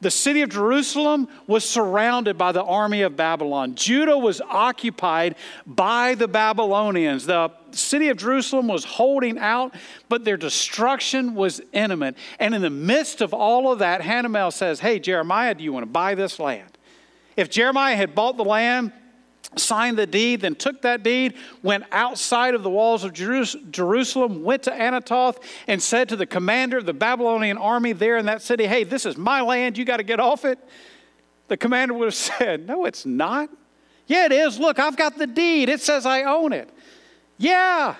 The 0.00 0.10
city 0.10 0.42
of 0.42 0.50
Jerusalem 0.50 1.28
was 1.46 1.68
surrounded 1.68 2.36
by 2.36 2.52
the 2.52 2.62
army 2.62 3.02
of 3.02 3.16
Babylon. 3.16 3.74
Judah 3.74 4.18
was 4.18 4.40
occupied 4.42 5.36
by 5.66 6.14
the 6.14 6.28
Babylonians. 6.28 7.26
The 7.26 7.50
city 7.76 8.08
of 8.08 8.16
Jerusalem 8.16 8.68
was 8.68 8.84
holding 8.84 9.38
out, 9.38 9.74
but 10.08 10.24
their 10.24 10.36
destruction 10.36 11.34
was 11.34 11.60
imminent. 11.72 12.16
And 12.38 12.54
in 12.54 12.62
the 12.62 12.70
midst 12.70 13.20
of 13.20 13.32
all 13.32 13.70
of 13.72 13.80
that, 13.80 14.00
Hanamel 14.00 14.52
says, 14.52 14.80
Hey, 14.80 14.98
Jeremiah, 14.98 15.54
do 15.54 15.64
you 15.64 15.72
want 15.72 15.82
to 15.84 15.90
buy 15.90 16.14
this 16.14 16.38
land? 16.38 16.76
If 17.36 17.50
Jeremiah 17.50 17.96
had 17.96 18.14
bought 18.14 18.36
the 18.36 18.44
land, 18.44 18.92
signed 19.56 19.96
the 19.96 20.06
deed, 20.06 20.40
then 20.40 20.54
took 20.54 20.82
that 20.82 21.02
deed, 21.02 21.34
went 21.62 21.84
outside 21.92 22.54
of 22.54 22.62
the 22.62 22.70
walls 22.70 23.04
of 23.04 23.12
Jerusalem, 23.12 24.42
went 24.42 24.62
to 24.64 24.70
Anathoth, 24.70 25.42
and 25.66 25.82
said 25.82 26.08
to 26.08 26.16
the 26.16 26.26
commander 26.26 26.78
of 26.78 26.86
the 26.86 26.94
Babylonian 26.94 27.58
army 27.58 27.92
there 27.92 28.16
in 28.16 28.26
that 28.26 28.42
city, 28.42 28.66
Hey, 28.66 28.84
this 28.84 29.06
is 29.06 29.16
my 29.16 29.40
land, 29.40 29.78
you 29.78 29.84
got 29.84 29.98
to 29.98 30.02
get 30.02 30.20
off 30.20 30.44
it. 30.44 30.58
The 31.48 31.56
commander 31.56 31.94
would 31.94 32.06
have 32.06 32.14
said, 32.38 32.66
No, 32.66 32.84
it's 32.84 33.06
not. 33.06 33.50
Yeah, 34.06 34.26
it 34.26 34.32
is. 34.32 34.58
Look, 34.58 34.78
I've 34.78 34.96
got 34.96 35.18
the 35.18 35.26
deed, 35.26 35.68
it 35.68 35.80
says 35.80 36.06
I 36.06 36.22
own 36.22 36.52
it. 36.52 36.70
Yeah, 37.38 37.96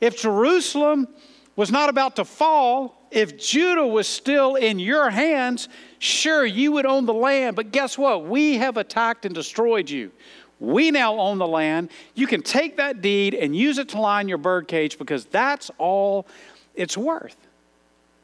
if 0.00 0.20
Jerusalem 0.20 1.08
was 1.56 1.70
not 1.70 1.88
about 1.88 2.16
to 2.16 2.24
fall, 2.24 3.06
if 3.10 3.38
Judah 3.38 3.86
was 3.86 4.06
still 4.06 4.56
in 4.56 4.78
your 4.78 5.10
hands, 5.10 5.68
sure, 5.98 6.44
you 6.44 6.72
would 6.72 6.86
own 6.86 7.06
the 7.06 7.14
land. 7.14 7.56
But 7.56 7.72
guess 7.72 7.96
what? 7.96 8.26
We 8.26 8.56
have 8.56 8.76
attacked 8.76 9.24
and 9.24 9.34
destroyed 9.34 9.88
you. 9.88 10.12
We 10.58 10.90
now 10.90 11.18
own 11.18 11.38
the 11.38 11.46
land. 11.46 11.90
You 12.14 12.26
can 12.26 12.42
take 12.42 12.76
that 12.78 13.02
deed 13.02 13.34
and 13.34 13.54
use 13.54 13.78
it 13.78 13.90
to 13.90 14.00
line 14.00 14.28
your 14.28 14.38
birdcage 14.38 14.98
because 14.98 15.26
that's 15.26 15.70
all 15.78 16.26
it's 16.74 16.96
worth. 16.96 17.36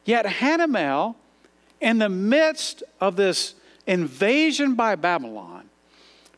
Yet 0.04 0.26
Hanamel, 0.26 1.14
in 1.80 1.98
the 1.98 2.08
midst 2.08 2.82
of 3.00 3.16
this 3.16 3.54
invasion 3.86 4.74
by 4.74 4.94
Babylon, 4.96 5.68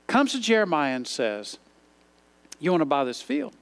comes 0.07 0.33
to 0.33 0.41
Jeremiah 0.41 0.97
and 0.97 1.07
says, 1.07 1.59
You 2.61 2.71
want 2.73 2.83
to 2.83 2.87
buy 2.87 3.05
this 3.05 3.23
field? 3.23 3.55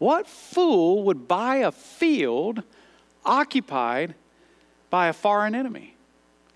What 0.00 0.26
fool 0.26 1.04
would 1.04 1.28
buy 1.28 1.58
a 1.58 1.70
field 1.70 2.64
occupied 3.24 4.16
by 4.90 5.06
a 5.06 5.12
foreign 5.12 5.54
enemy? 5.54 5.94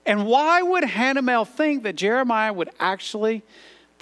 And 0.04 0.26
why 0.26 0.61
would 0.61 0.83
Hanamel 0.83 1.46
think 1.46 1.85
that 1.85 1.94
Jeremiah 1.94 2.52
would 2.52 2.70
actually 2.80 3.44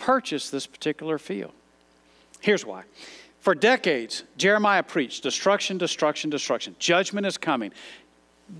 purchase 0.02 0.50
this 0.50 0.66
particular 0.66 1.18
field. 1.18 1.52
Here's 2.40 2.66
why. 2.66 2.82
For 3.38 3.54
decades, 3.54 4.24
Jeremiah 4.36 4.82
preached 4.82 5.22
destruction, 5.22 5.78
destruction, 5.78 6.28
destruction. 6.28 6.74
Judgment 6.78 7.26
is 7.26 7.38
coming. 7.38 7.72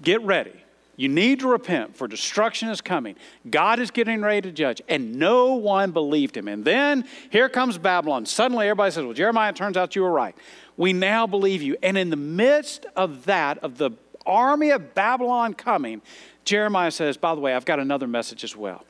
Get 0.02 0.22
ready. 0.22 0.61
You 0.96 1.08
need 1.08 1.40
to 1.40 1.48
repent, 1.48 1.96
for 1.96 2.06
destruction 2.06 2.68
is 2.68 2.80
coming. 2.80 3.16
God 3.48 3.78
is 3.78 3.90
getting 3.90 4.20
ready 4.20 4.42
to 4.42 4.52
judge. 4.52 4.82
And 4.88 5.16
no 5.16 5.54
one 5.54 5.90
believed 5.90 6.36
him. 6.36 6.48
And 6.48 6.64
then 6.64 7.06
here 7.30 7.48
comes 7.48 7.78
Babylon. 7.78 8.26
Suddenly 8.26 8.66
everybody 8.66 8.90
says, 8.90 9.04
Well, 9.04 9.14
Jeremiah, 9.14 9.52
turns 9.52 9.76
out 9.76 9.96
you 9.96 10.02
were 10.02 10.12
right. 10.12 10.36
We 10.76 10.92
now 10.92 11.26
believe 11.26 11.62
you. 11.62 11.76
And 11.82 11.96
in 11.96 12.10
the 12.10 12.16
midst 12.16 12.84
of 12.94 13.24
that, 13.24 13.58
of 13.58 13.78
the 13.78 13.92
army 14.26 14.70
of 14.70 14.94
Babylon 14.94 15.54
coming, 15.54 16.02
Jeremiah 16.44 16.90
says, 16.90 17.16
By 17.16 17.34
the 17.34 17.40
way, 17.40 17.54
I've 17.54 17.64
got 17.64 17.80
another 17.80 18.06
message 18.06 18.44
as 18.44 18.54
well. 18.54 18.84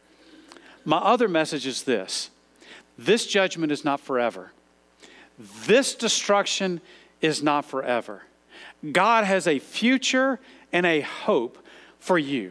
My 0.85 0.99
other 0.99 1.29
message 1.29 1.67
is 1.67 1.85
this 1.85 2.31
this 2.99 3.27
judgment 3.27 3.73
is 3.73 3.85
not 3.85 4.01
forever. 4.01 4.53
This 5.67 5.95
destruction 5.95 6.81
is 7.21 7.43
not 7.43 7.65
forever. 7.65 8.23
God 8.91 9.25
has 9.25 9.47
a 9.47 9.59
future 9.59 10.41
and 10.73 10.85
a 10.85 11.01
hope 11.01 11.59
for 12.03 12.19
you. 12.19 12.51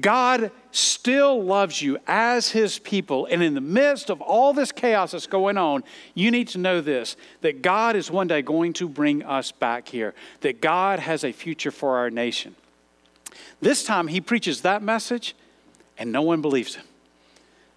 God 0.00 0.50
still 0.72 1.42
loves 1.42 1.80
you 1.80 1.96
as 2.08 2.50
his 2.50 2.80
people. 2.80 3.26
And 3.30 3.40
in 3.40 3.54
the 3.54 3.60
midst 3.60 4.10
of 4.10 4.20
all 4.20 4.52
this 4.52 4.72
chaos 4.72 5.12
that's 5.12 5.28
going 5.28 5.56
on, 5.56 5.84
you 6.12 6.32
need 6.32 6.48
to 6.48 6.58
know 6.58 6.80
this 6.80 7.16
that 7.40 7.62
God 7.62 7.94
is 7.94 8.10
one 8.10 8.26
day 8.26 8.42
going 8.42 8.72
to 8.74 8.88
bring 8.88 9.22
us 9.22 9.52
back 9.52 9.88
here, 9.88 10.12
that 10.40 10.60
God 10.60 10.98
has 10.98 11.24
a 11.24 11.30
future 11.30 11.70
for 11.70 11.98
our 11.98 12.10
nation. 12.10 12.56
This 13.60 13.84
time 13.84 14.08
he 14.08 14.20
preaches 14.20 14.62
that 14.62 14.82
message, 14.82 15.36
and 15.96 16.10
no 16.10 16.22
one 16.22 16.42
believes 16.42 16.74
him. 16.74 16.84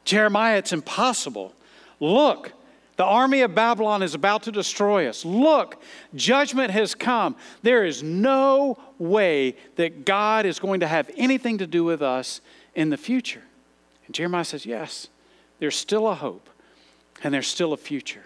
Jeremiah, 0.04 0.58
it's 0.58 0.74
impossible. 0.74 1.54
Look, 2.00 2.54
the 2.96 3.06
army 3.06 3.41
of 3.41 3.56
Babylon 3.56 4.04
is 4.04 4.15
about 4.15 4.44
to 4.44 4.52
destroy 4.52 5.08
us. 5.08 5.24
Look, 5.24 5.82
judgment 6.15 6.72
has 6.72 6.96
come. 6.96 7.36
There 7.62 7.86
is 7.86 8.04
no 8.04 8.78
way 9.02 9.56
that 9.76 10.06
God 10.06 10.46
is 10.46 10.60
going 10.60 10.80
to 10.82 10.88
have 10.88 11.10
anything 11.18 11.58
to 11.58 11.68
do 11.68 11.84
with 11.84 12.02
us 12.02 12.42
in 12.76 12.90
the 12.90 12.98
future. 12.98 13.44
And 14.06 14.16
Jeremiah 14.16 14.46
says, 14.46 14.66
Yes, 14.66 15.08
there's 15.60 15.76
still 15.76 16.08
a 16.08 16.16
hope 16.16 16.50
and 17.24 17.34
there's 17.34 17.48
still 17.48 17.74
a 17.74 17.78
future. 17.78 18.24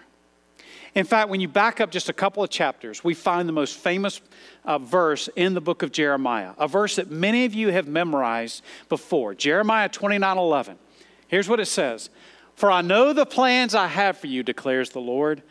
In 0.94 1.04
fact, 1.04 1.28
when 1.28 1.40
you 1.42 1.48
back 1.48 1.80
up 1.80 1.90
just 1.90 2.08
a 2.08 2.14
couple 2.14 2.42
of 2.42 2.48
chapters, 2.48 3.04
we 3.04 3.12
find 3.12 3.46
the 3.46 3.52
most 3.52 3.76
famous 3.76 4.22
uh, 4.64 4.78
verse 4.78 5.28
in 5.36 5.52
the 5.52 5.60
book 5.60 5.82
of 5.82 5.92
Jeremiah, 5.92 6.52
a 6.58 6.66
verse 6.66 6.96
that 6.96 7.10
many 7.10 7.44
of 7.44 7.52
you 7.52 7.68
have 7.68 7.86
memorized 7.86 8.62
before 8.88 9.34
Jeremiah 9.34 9.90
29 9.90 10.38
11. 10.38 10.78
Here's 11.28 11.48
what 11.48 11.60
it 11.60 11.66
says 11.66 12.08
for 12.54 12.70
I 12.70 12.80
know 12.80 13.12
the 13.12 13.26
plans 13.26 13.74
I 13.74 13.86
have 13.86 14.16
for 14.16 14.26
you, 14.26 14.42
declares 14.42 14.90
the 14.90 15.00
Lord 15.00 15.42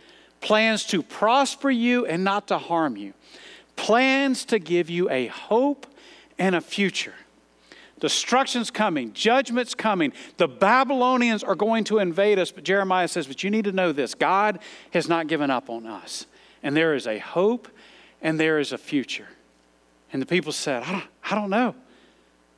plans 0.42 0.84
to 0.86 1.02
prosper 1.02 1.72
you 1.72 2.06
and 2.06 2.24
not 2.24 2.48
to 2.50 2.58
harm 2.58 2.98
you, 2.98 3.14
plans 3.76 4.46
to 4.46 4.60
give 4.60 4.90
you 4.90 5.10
a 5.10 5.28
hope 5.28 5.88
and 6.38 6.56
a 6.56 6.62
future. 6.62 7.14
Destruction's 8.00 8.72
coming, 8.72 9.14
judgment's 9.14 9.74
coming. 9.74 10.12
The 10.38 10.48
Babylonians 10.48 11.44
are 11.44 11.56
going 11.56 11.86
to 11.86 12.00
invade 12.00 12.40
us, 12.40 12.52
but 12.52 12.64
Jeremiah 12.64 13.08
says, 13.08 13.26
But 13.26 13.44
you 13.44 13.50
need 13.50 13.66
to 13.66 13.72
know 13.72 13.92
this 13.92 14.14
God 14.14 14.60
has 14.92 15.08
not 15.08 15.28
given 15.28 15.50
up 15.50 15.70
on 15.70 15.88
us. 15.88 16.26
And 16.62 16.76
there 16.76 16.94
is 16.94 17.08
a 17.08 17.20
hope 17.20 17.68
and 18.22 18.40
there 18.40 18.60
is 18.60 18.72
a 18.72 18.78
future. 18.78 19.28
And 20.12 20.22
the 20.22 20.26
people 20.26 20.52
said, 20.52 20.84
I 20.84 20.92
don't, 20.92 21.04
I 21.32 21.36
don't 21.36 21.50
know. 21.50 21.76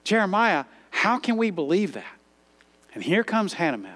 Jeremiah, 0.03 0.65
how 0.89 1.19
can 1.19 1.37
we 1.37 1.51
believe 1.51 1.93
that? 1.93 2.05
And 2.95 3.03
here 3.03 3.23
comes 3.23 3.55
Hanamel. 3.55 3.91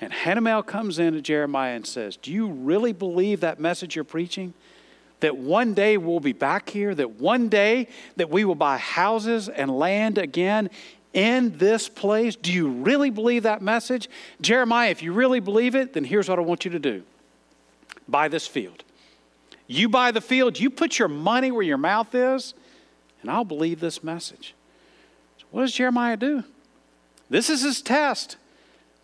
And 0.00 0.12
Hanamel 0.12 0.64
comes 0.64 0.98
in 0.98 1.14
to 1.14 1.20
Jeremiah 1.20 1.74
and 1.74 1.86
says, 1.86 2.16
Do 2.16 2.32
you 2.32 2.48
really 2.48 2.92
believe 2.92 3.40
that 3.40 3.58
message 3.58 3.96
you're 3.96 4.04
preaching? 4.04 4.54
That 5.20 5.36
one 5.36 5.74
day 5.74 5.96
we'll 5.96 6.20
be 6.20 6.32
back 6.32 6.70
here, 6.70 6.94
that 6.94 7.20
one 7.20 7.48
day 7.48 7.88
that 8.16 8.30
we 8.30 8.44
will 8.44 8.54
buy 8.54 8.78
houses 8.78 9.48
and 9.48 9.76
land 9.76 10.16
again 10.18 10.70
in 11.12 11.56
this 11.58 11.88
place? 11.88 12.36
Do 12.36 12.52
you 12.52 12.68
really 12.68 13.10
believe 13.10 13.42
that 13.42 13.62
message? 13.62 14.08
Jeremiah, 14.40 14.90
if 14.90 15.02
you 15.02 15.12
really 15.12 15.40
believe 15.40 15.74
it, 15.74 15.92
then 15.92 16.04
here's 16.04 16.28
what 16.28 16.38
I 16.38 16.42
want 16.42 16.64
you 16.64 16.70
to 16.70 16.78
do 16.78 17.02
buy 18.08 18.28
this 18.28 18.46
field. 18.46 18.84
You 19.66 19.88
buy 19.88 20.12
the 20.12 20.20
field, 20.20 20.58
you 20.58 20.70
put 20.70 20.98
your 20.98 21.08
money 21.08 21.50
where 21.50 21.62
your 21.62 21.76
mouth 21.76 22.14
is, 22.14 22.54
and 23.20 23.30
I'll 23.30 23.44
believe 23.44 23.80
this 23.80 24.02
message. 24.02 24.54
So 25.38 25.44
what 25.50 25.62
does 25.62 25.72
Jeremiah 25.72 26.16
do? 26.16 26.44
This 27.28 27.50
is 27.50 27.62
his 27.62 27.82
test. 27.82 28.36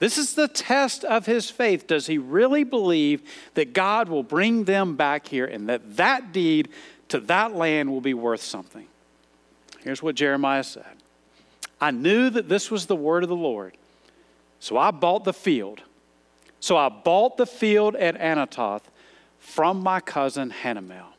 This 0.04 0.18
is 0.18 0.34
the 0.34 0.48
test 0.48 1.02
of 1.02 1.24
his 1.24 1.48
faith. 1.48 1.86
Does 1.86 2.06
he 2.06 2.18
really 2.18 2.62
believe 2.62 3.22
that 3.54 3.72
God 3.72 4.10
will 4.10 4.22
bring 4.22 4.64
them 4.64 4.96
back 4.96 5.26
here 5.26 5.46
and 5.46 5.66
that 5.70 5.96
that 5.96 6.30
deed 6.30 6.68
to 7.08 7.20
that 7.20 7.54
land 7.54 7.90
will 7.90 8.02
be 8.02 8.12
worth 8.12 8.42
something? 8.42 8.86
Here's 9.82 10.02
what 10.02 10.14
Jeremiah 10.14 10.62
said 10.62 10.84
I 11.80 11.90
knew 11.90 12.28
that 12.28 12.50
this 12.50 12.70
was 12.70 12.84
the 12.84 12.94
word 12.94 13.22
of 13.22 13.30
the 13.30 13.34
Lord, 13.34 13.78
so 14.60 14.76
I 14.76 14.90
bought 14.90 15.24
the 15.24 15.32
field. 15.32 15.80
So 16.60 16.76
I 16.76 16.90
bought 16.90 17.38
the 17.38 17.46
field 17.46 17.96
at 17.96 18.20
Anathoth 18.20 18.82
from 19.38 19.82
my 19.82 20.00
cousin 20.00 20.50
Hanamel, 20.50 21.14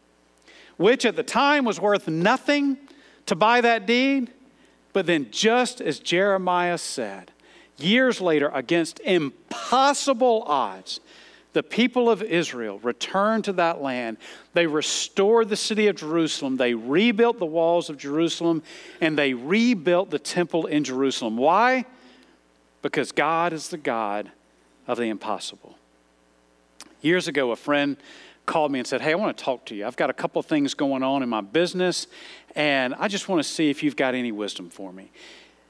which 0.77 1.05
at 1.05 1.15
the 1.15 1.23
time 1.23 1.65
was 1.65 1.81
worth 1.81 2.07
nothing 2.07 2.77
to 3.25 3.35
buy 3.35 3.61
that 3.61 3.87
deed. 3.87 4.29
But 4.93 5.07
then, 5.07 5.31
just 5.31 5.81
as 5.81 5.97
Jeremiah 5.97 6.77
said, 6.77 7.31
Years 7.77 8.21
later, 8.21 8.49
against 8.53 8.99
impossible 9.01 10.43
odds, 10.47 10.99
the 11.55 11.63
people 11.63 12.09
of 12.09 12.21
Israel 12.21 12.79
returned 12.79 13.45
to 13.45 13.53
that 13.53 13.81
land. 13.81 14.17
They 14.53 14.67
restored 14.67 15.47
the 15.47 15.55
city 15.55 15.87
of 15.87 15.95
Jerusalem. 15.95 16.57
They 16.57 16.73
rebuilt 16.73 17.39
the 17.39 17.45
walls 17.45 17.89
of 17.89 17.97
Jerusalem 17.97 18.61
and 18.99 19.17
they 19.17 19.33
rebuilt 19.33 20.09
the 20.09 20.19
temple 20.19 20.65
in 20.65 20.83
Jerusalem. 20.83 21.37
Why? 21.37 21.85
Because 22.81 23.13
God 23.13 23.53
is 23.53 23.69
the 23.69 23.77
God 23.77 24.31
of 24.85 24.97
the 24.97 25.05
impossible. 25.05 25.77
Years 27.01 27.29
ago, 27.29 27.51
a 27.51 27.55
friend 27.55 27.95
called 28.45 28.71
me 28.71 28.79
and 28.79 28.87
said, 28.87 28.99
Hey, 28.99 29.13
I 29.13 29.15
want 29.15 29.37
to 29.37 29.43
talk 29.43 29.65
to 29.67 29.75
you. 29.75 29.85
I've 29.85 29.95
got 29.95 30.09
a 30.09 30.13
couple 30.13 30.41
of 30.41 30.45
things 30.45 30.73
going 30.73 31.03
on 31.03 31.23
in 31.23 31.29
my 31.29 31.41
business, 31.41 32.07
and 32.55 32.93
I 32.95 33.07
just 33.07 33.29
want 33.29 33.41
to 33.41 33.47
see 33.47 33.69
if 33.69 33.81
you've 33.81 33.95
got 33.95 34.13
any 34.13 34.31
wisdom 34.31 34.69
for 34.69 34.91
me. 34.91 35.09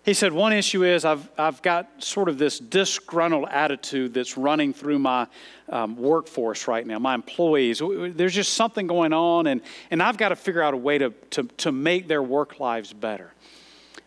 He 0.06 0.14
said, 0.14 0.34
One 0.34 0.54
issue 0.54 0.84
is 0.84 1.04
I've, 1.04 1.28
I've 1.36 1.64
got 1.64 1.90
sort 2.04 2.30
of 2.30 2.38
this 2.38 2.60
disgruntled 2.60 3.50
attitude 3.50 4.14
that's 4.14 4.38
running 4.38 4.72
through 4.72 5.00
my 5.00 5.26
um, 5.68 5.98
workforce 5.98 6.68
right 6.68 6.86
now, 6.86 7.00
my 7.00 7.16
employees. 7.16 7.82
There's 7.82 8.36
just 8.36 8.54
something 8.54 8.86
going 8.86 9.14
on, 9.14 9.48
and, 9.48 9.62
and 9.90 10.04
I've 10.04 10.18
got 10.18 10.30
to 10.30 10.36
figure 10.36 10.62
out 10.62 10.76
a 10.76 10.78
way 10.78 11.00
to, 11.00 11.10
to, 11.32 11.44
to 11.58 11.72
make 11.72 12.08
their 12.08 12.22
work 12.22 12.60
lives 12.60 12.94
better. 12.94 13.34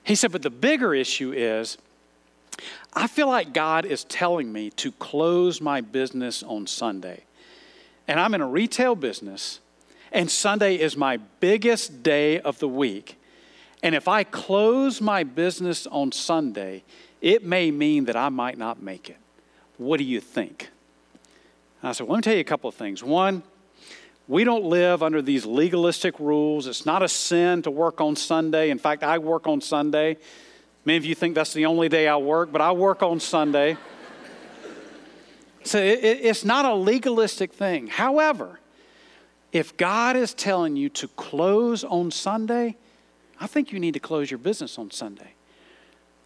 He 0.04 0.14
said, 0.14 0.30
But 0.30 0.42
the 0.42 0.50
bigger 0.50 0.94
issue 0.94 1.32
is 1.32 1.78
I 2.94 3.08
feel 3.08 3.26
like 3.26 3.52
God 3.52 3.84
is 3.84 4.04
telling 4.04 4.52
me 4.52 4.70
to 4.70 4.92
close 4.92 5.60
my 5.60 5.80
business 5.80 6.44
on 6.44 6.68
Sunday. 6.68 7.24
And 8.06 8.20
I'm 8.20 8.34
in 8.34 8.40
a 8.40 8.46
retail 8.46 8.94
business, 8.94 9.58
and 10.12 10.30
Sunday 10.30 10.76
is 10.76 10.96
my 10.96 11.16
biggest 11.40 12.04
day 12.04 12.38
of 12.38 12.60
the 12.60 12.68
week. 12.68 13.17
And 13.82 13.94
if 13.94 14.08
I 14.08 14.24
close 14.24 15.00
my 15.00 15.24
business 15.24 15.86
on 15.86 16.12
Sunday, 16.12 16.82
it 17.20 17.44
may 17.44 17.70
mean 17.70 18.06
that 18.06 18.16
I 18.16 18.28
might 18.28 18.58
not 18.58 18.82
make 18.82 19.08
it. 19.08 19.18
What 19.76 19.98
do 19.98 20.04
you 20.04 20.20
think? 20.20 20.70
And 21.80 21.90
I 21.90 21.92
said, 21.92 22.06
well, 22.06 22.14
let 22.14 22.18
me 22.18 22.22
tell 22.22 22.34
you 22.34 22.40
a 22.40 22.44
couple 22.44 22.68
of 22.68 22.74
things. 22.74 23.04
One, 23.04 23.42
we 24.26 24.44
don't 24.44 24.64
live 24.64 25.02
under 25.02 25.22
these 25.22 25.46
legalistic 25.46 26.18
rules. 26.18 26.66
It's 26.66 26.84
not 26.84 27.02
a 27.02 27.08
sin 27.08 27.62
to 27.62 27.70
work 27.70 28.00
on 28.00 28.16
Sunday. 28.16 28.70
In 28.70 28.78
fact, 28.78 29.02
I 29.02 29.18
work 29.18 29.46
on 29.46 29.60
Sunday. 29.60 30.18
Many 30.84 30.96
of 30.96 31.04
you 31.04 31.14
think 31.14 31.34
that's 31.34 31.52
the 31.52 31.66
only 31.66 31.88
day 31.88 32.08
I 32.08 32.16
work, 32.16 32.50
but 32.50 32.60
I 32.60 32.72
work 32.72 33.02
on 33.02 33.20
Sunday. 33.20 33.76
so 35.62 35.78
it, 35.78 36.00
it's 36.02 36.44
not 36.44 36.64
a 36.64 36.74
legalistic 36.74 37.52
thing. 37.52 37.86
However, 37.86 38.58
if 39.52 39.76
God 39.76 40.16
is 40.16 40.34
telling 40.34 40.76
you 40.76 40.88
to 40.90 41.08
close 41.08 41.84
on 41.84 42.10
Sunday, 42.10 42.76
I 43.40 43.46
think 43.46 43.72
you 43.72 43.78
need 43.78 43.94
to 43.94 44.00
close 44.00 44.30
your 44.30 44.38
business 44.38 44.78
on 44.78 44.90
Sunday. 44.90 45.32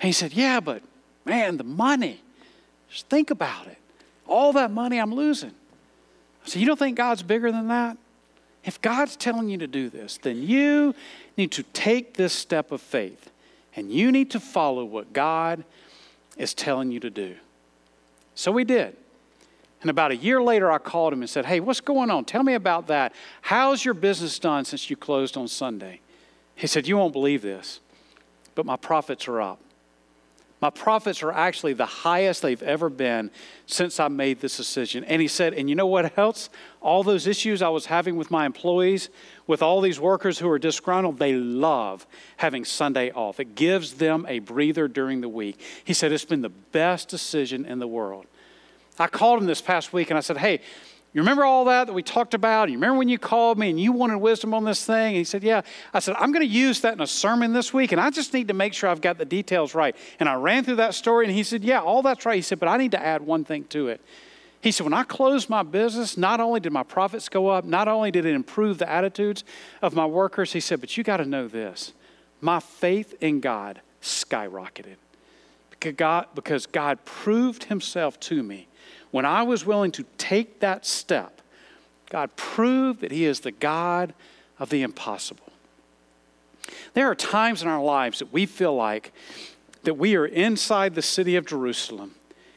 And 0.01 0.07
he 0.07 0.13
said, 0.13 0.33
Yeah, 0.33 0.61
but 0.61 0.83
man, 1.25 1.57
the 1.57 1.65
money. 1.65 2.21
Just 2.91 3.09
think 3.09 3.31
about 3.31 3.67
it. 3.69 3.79
All 4.27 4.53
that 4.53 4.71
money 4.71 4.99
I'm 4.99 5.15
losing. 5.15 5.53
So 6.45 6.59
you 6.59 6.67
don't 6.67 6.79
think 6.79 6.97
God's 6.97 7.23
bigger 7.23 7.51
than 7.51 7.69
that? 7.69 7.97
If 8.65 8.81
God's 8.81 9.17
telling 9.17 9.49
you 9.49 9.59
to 9.59 9.67
do 9.67 9.89
this, 9.89 10.19
then 10.19 10.43
you 10.43 10.95
need 11.37 11.53
to 11.53 11.63
take 11.63 12.15
this 12.15 12.33
step 12.33 12.71
of 12.71 12.81
faith 12.81 13.31
and 13.75 13.91
you 13.91 14.13
need 14.13 14.31
to 14.33 14.41
follow 14.41 14.85
what 14.85 15.13
God 15.13 15.65
is 16.37 16.55
telling 16.55 16.91
you 16.93 17.01
to 17.01 17.11
do. 17.11 17.35
So 18.35 18.53
we 18.53 18.65
did. 18.65 18.97
And 19.81 19.91
about 19.91 20.13
a 20.13 20.17
year 20.17 20.41
later, 20.41 20.71
I 20.71 20.79
called 20.79 21.13
him 21.13 21.23
and 21.23 21.31
said, 21.31 21.45
Hey, 21.45 21.61
what's 21.61 21.81
going 21.81 22.11
on? 22.11 22.25
Tell 22.25 22.43
me 22.43 22.55
about 22.55 22.87
that. 22.87 23.13
How's 23.41 23.85
your 23.85 23.95
business 23.95 24.39
done 24.39 24.65
since 24.65 24.89
you 24.89 24.97
closed 24.97 25.37
on 25.37 25.49
Sunday? 25.49 26.01
He 26.55 26.67
said, 26.67 26.87
You 26.87 26.97
won't 26.97 27.13
believe 27.13 27.43
this, 27.43 27.81
but 28.55 28.67
my 28.67 28.77
profits 28.77 29.29
are 29.29 29.41
up. 29.41 29.61
My 30.63 30.71
profits 30.71 31.25
are 31.25 31.33
actually 31.33 31.73
the 31.73 31.87
highest 31.87 32.41
they've 32.41 32.63
ever 32.63 32.89
been 32.89 33.33
since 33.67 33.99
I 33.99 34.07
made 34.07 34.41
this 34.41 34.57
decision. 34.57 35.03
And 35.03 35.21
he 35.21 35.27
said, 35.27 35.55
And 35.55 35.69
you 35.69 35.75
know 35.75 35.89
what 35.89 36.17
else? 36.17 36.51
All 36.81 37.03
those 37.03 37.27
issues 37.27 37.63
I 37.63 37.69
was 37.69 37.87
having 37.87 38.15
with 38.15 38.31
my 38.31 38.47
employees, 38.47 39.09
with 39.49 39.61
all 39.61 39.81
these 39.81 39.99
workers 39.99 40.39
who 40.39 40.49
are 40.49 40.61
disgruntled, 40.61 41.19
they 41.19 41.35
love 41.35 42.07
having 42.37 42.65
Sunday 42.65 43.11
off. 43.11 43.41
It 43.41 43.57
gives 43.57 43.95
them 43.95 44.25
a 44.29 44.39
breather 44.39 44.87
during 44.87 45.21
the 45.21 45.29
week. 45.29 45.61
He 45.83 45.95
said, 45.95 46.13
It's 46.13 46.25
been 46.25 46.43
the 46.43 46.49
best 46.49 47.09
decision 47.09 47.67
in 47.67 47.81
the 47.81 47.89
world. 47.89 48.27
I 49.01 49.09
called 49.09 49.41
him 49.41 49.47
this 49.47 49.61
past 49.61 49.93
week 49.93 50.11
and 50.11 50.17
I 50.17 50.21
said, 50.21 50.37
Hey, 50.37 50.61
you 51.15 51.21
remember 51.21 51.45
all 51.45 51.67
that 51.67 51.89
that 51.89 51.93
we 51.93 52.03
talked 52.03 52.33
about? 52.33 52.71
You 52.71 52.77
remember 52.77 52.97
when 52.97 53.09
you 53.11 53.19
called 53.19 53.59
me 53.59 53.69
and 53.69 53.79
you 53.79 53.93
wanted 53.93 54.17
wisdom 54.17 54.55
on 54.55 54.65
this 54.65 54.87
thing? 54.87 55.09
And 55.09 55.17
he 55.17 55.25
said, 55.25 55.43
Yeah. 55.43 55.61
I 55.93 55.99
said, 55.99 56.17
I'm 56.19 56.33
going 56.33 56.47
to 56.47 56.53
use 56.53 56.81
that 56.81 56.95
in 56.95 57.01
a 57.03 57.07
sermon 57.07 57.53
this 57.53 57.75
week, 57.75 57.93
and 57.93 58.01
I 58.01 58.09
just 58.09 58.33
need 58.33 58.49
to 58.49 58.55
make 58.55 58.73
sure 58.73 58.89
I've 58.89 59.03
got 59.03 59.19
the 59.19 59.27
details 59.27 59.75
right. 59.75 59.95
And 60.21 60.29
I 60.29 60.35
ran 60.35 60.65
through 60.65 60.77
that 60.77 60.95
story, 60.95 61.27
and 61.27 61.35
he 61.35 61.43
said, 61.43 61.65
Yeah, 61.65 61.81
all 61.81 62.01
that's 62.03 62.25
right. 62.25 62.37
He 62.37 62.43
said, 62.43 62.59
But 62.59 62.69
I 62.69 62.79
need 62.79 62.93
to 62.93 63.03
add 63.03 63.23
one 63.23 63.45
thing 63.45 63.65
to 63.65 63.89
it. 63.89 64.01
He 64.63 64.71
said, 64.71 64.85
When 64.85 64.95
I 64.95 65.03
closed 65.03 65.51
my 65.51 65.63
business, 65.63 66.17
not 66.17 66.41
only 66.41 66.61
did 66.61 66.73
my 66.73 66.83
profits 66.83 67.29
go 67.29 67.49
up, 67.49 67.67
not 67.67 67.89
only 67.89 68.11
did 68.11 68.25
it 68.25 68.35
improve 68.35 68.79
the 68.79 68.89
attitudes 68.89 69.45
of 69.83 69.95
my 69.95 70.07
workers, 70.07 70.55
he 70.55 70.61
said, 70.61 70.81
But 70.81 70.97
you 70.97 71.05
got 71.05 71.19
to 71.19 71.27
know 71.27 71.47
this 71.47 71.93
my 72.41 72.59
faith 72.59 73.15
in 73.21 73.41
God 73.41 73.83
skyrocketed 74.01 74.97
because 75.71 75.95
God, 75.95 76.27
because 76.35 76.67
God 76.67 77.05
proved 77.05 77.65
himself 77.65 78.19
to 78.21 78.43
me 78.43 78.69
when 79.11 79.25
I 79.25 79.43
was 79.43 79.67
willing 79.67 79.93
to 79.93 80.05
take 80.19 80.61
that 80.61 80.87
step, 80.87 81.41
God 82.11 82.35
proved 82.37 83.01
that 83.01 83.13
He 83.13 83.25
is 83.25 83.41
the 83.41 83.53
God 83.53 84.15
of 84.59 84.71
the 84.71 84.83
impossible. 84.83 85.53
There 86.95 87.11
are 87.11 87.15
times 87.15 87.63
in 87.63 87.69
our 87.69 87.83
lives 87.83 88.21
that 88.21 88.33
we 88.33 88.47
feel 88.47 88.75
like 88.75 89.13
that 89.85 89.95
we 89.95 90.15
are 90.17 90.27
inside 90.27 90.95
the 90.95 91.03
city 91.03 91.37
of 91.37 91.47
Jerusalem 91.47 92.15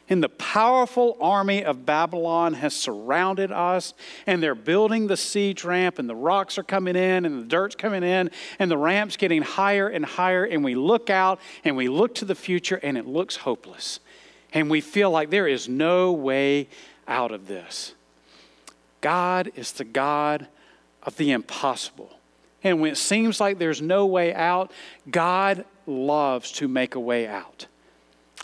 and 0.08 0.22
the 0.22 0.30
powerful 0.30 1.18
army 1.20 1.64
of 1.64 1.86
Babylon 1.86 2.54
has 2.54 2.76
surrounded 2.76 3.52
us, 3.52 3.94
and 4.28 4.42
they're 4.42 4.54
building 4.54 5.08
the 5.08 5.18
siege 5.18 5.64
ramp, 5.64 5.98
and 5.98 6.08
the 6.08 6.16
rocks 6.16 6.58
are 6.58 6.64
coming 6.64 6.96
in, 6.96 7.26
and 7.26 7.44
the 7.44 7.48
dirt's 7.48 7.76
coming 7.76 8.04
in, 8.04 8.30
and 8.60 8.70
the 8.70 8.78
ramp's 8.78 9.18
getting 9.18 9.42
higher 9.42 9.88
and 9.88 10.06
higher. 10.06 10.46
And 10.46 10.64
we 10.64 10.76
look 10.76 11.10
out 11.10 11.40
and 11.64 11.76
we 11.76 11.88
look 11.88 12.14
to 12.16 12.26
the 12.26 12.36
future, 12.36 12.80
and 12.84 12.98
it 12.98 13.08
looks 13.08 13.38
hopeless 13.38 14.00
and 14.56 14.70
we 14.70 14.82
feel 14.82 15.12
like 15.12 15.30
there 15.30 15.48
is 15.48 15.70
no 15.70 16.14
way 16.14 16.70
out 17.08 17.32
of 17.32 17.48
this. 17.48 17.94
God 19.02 19.52
is 19.56 19.74
the 19.74 19.84
God 19.84 20.48
of 21.04 21.18
the 21.18 21.32
impossible. 21.32 22.18
And 22.64 22.82
when 22.82 22.92
it 22.92 22.98
seems 22.98 23.40
like 23.40 23.60
there's 23.60 23.82
no 23.82 24.08
way 24.08 24.34
out, 24.34 24.72
God 25.12 25.66
loves 25.86 26.52
to 26.54 26.68
make 26.68 26.96
a 26.96 27.00
way 27.00 27.28
out. 27.28 27.68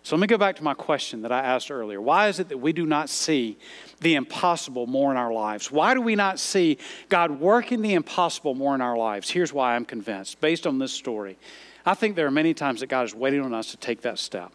So 0.03 0.15
let 0.15 0.21
me 0.21 0.27
go 0.27 0.37
back 0.37 0.57
to 0.57 0.63
my 0.63 0.73
question 0.73 1.21
that 1.21 1.31
I 1.31 1.39
asked 1.39 1.71
earlier. 1.71 2.01
Why 2.01 2.27
is 2.27 2.39
it 2.39 2.49
that 2.49 2.57
we 2.57 2.73
do 2.73 2.85
not 2.85 3.09
see 3.09 3.57
the 4.01 4.15
impossible 4.15 4.87
more 4.87 5.11
in 5.11 5.17
our 5.17 5.31
lives? 5.31 5.71
Why 5.71 5.93
do 5.93 6.01
we 6.01 6.15
not 6.15 6.39
see 6.39 6.77
God 7.07 7.39
working 7.39 7.81
the 7.81 7.93
impossible 7.93 8.53
more 8.53 8.75
in 8.75 8.81
our 8.81 8.97
lives? 8.97 9.29
Here's 9.29 9.53
why 9.53 9.75
I'm 9.75 9.85
convinced, 9.85 10.41
based 10.41 10.67
on 10.67 10.77
this 10.77 10.91
story. 10.91 11.37
I 11.85 11.93
think 11.93 12.15
there 12.15 12.27
are 12.27 12.31
many 12.31 12.53
times 12.53 12.81
that 12.81 12.87
God 12.87 13.05
is 13.05 13.15
waiting 13.15 13.41
on 13.41 13.53
us 13.53 13.71
to 13.71 13.77
take 13.77 14.01
that 14.01 14.19
step. 14.19 14.51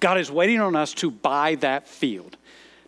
God 0.00 0.18
is 0.18 0.30
waiting 0.30 0.60
on 0.60 0.76
us 0.76 0.92
to 0.94 1.10
buy 1.10 1.56
that 1.56 1.86
field. 1.86 2.36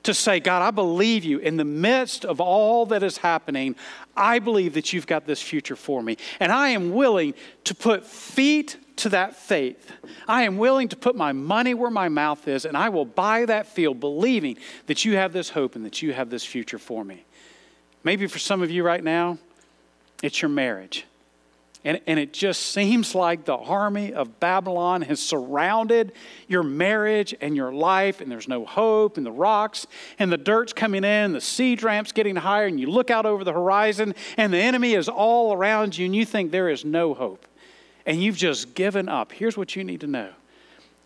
To 0.04 0.14
say, 0.14 0.40
God, 0.40 0.62
I 0.62 0.70
believe 0.70 1.24
you. 1.24 1.38
In 1.38 1.58
the 1.58 1.64
midst 1.64 2.24
of 2.24 2.40
all 2.40 2.86
that 2.86 3.02
is 3.02 3.18
happening, 3.18 3.76
I 4.16 4.38
believe 4.38 4.72
that 4.74 4.94
you've 4.94 5.06
got 5.06 5.26
this 5.26 5.42
future 5.42 5.76
for 5.76 6.02
me. 6.02 6.16
And 6.40 6.50
I 6.50 6.70
am 6.70 6.92
willing 6.92 7.34
to 7.64 7.74
put 7.74 8.06
feet 8.06 8.78
to 8.96 9.10
that 9.10 9.36
faith. 9.36 9.92
I 10.26 10.44
am 10.44 10.56
willing 10.56 10.88
to 10.88 10.96
put 10.96 11.16
my 11.16 11.32
money 11.32 11.74
where 11.74 11.90
my 11.90 12.08
mouth 12.08 12.48
is, 12.48 12.64
and 12.64 12.76
I 12.76 12.88
will 12.88 13.04
buy 13.04 13.44
that 13.44 13.66
field 13.66 14.00
believing 14.00 14.56
that 14.86 15.04
you 15.04 15.16
have 15.16 15.34
this 15.34 15.50
hope 15.50 15.76
and 15.76 15.84
that 15.84 16.00
you 16.00 16.14
have 16.14 16.30
this 16.30 16.44
future 16.44 16.78
for 16.78 17.04
me. 17.04 17.24
Maybe 18.02 18.26
for 18.26 18.38
some 18.38 18.62
of 18.62 18.70
you 18.70 18.82
right 18.82 19.04
now, 19.04 19.38
it's 20.22 20.40
your 20.40 20.48
marriage. 20.48 21.04
And, 21.82 21.98
and 22.06 22.18
it 22.18 22.34
just 22.34 22.60
seems 22.60 23.14
like 23.14 23.46
the 23.46 23.56
army 23.56 24.12
of 24.12 24.38
Babylon 24.38 25.00
has 25.02 25.18
surrounded 25.18 26.12
your 26.46 26.62
marriage 26.62 27.34
and 27.40 27.56
your 27.56 27.72
life, 27.72 28.20
and 28.20 28.30
there's 28.30 28.48
no 28.48 28.66
hope, 28.66 29.16
and 29.16 29.24
the 29.24 29.32
rocks 29.32 29.86
and 30.18 30.30
the 30.30 30.36
dirt's 30.36 30.74
coming 30.74 31.04
in, 31.04 31.32
the 31.32 31.40
siege 31.40 31.82
ramp's 31.82 32.12
getting 32.12 32.36
higher, 32.36 32.66
and 32.66 32.78
you 32.78 32.90
look 32.90 33.10
out 33.10 33.24
over 33.24 33.44
the 33.44 33.52
horizon, 33.52 34.14
and 34.36 34.52
the 34.52 34.58
enemy 34.58 34.92
is 34.92 35.08
all 35.08 35.54
around 35.54 35.96
you, 35.96 36.04
and 36.04 36.14
you 36.14 36.26
think 36.26 36.50
there 36.50 36.68
is 36.68 36.84
no 36.84 37.14
hope. 37.14 37.46
And 38.04 38.22
you've 38.22 38.36
just 38.36 38.74
given 38.74 39.08
up. 39.08 39.32
Here's 39.32 39.56
what 39.56 39.74
you 39.74 39.82
need 39.82 40.00
to 40.00 40.06
know 40.06 40.30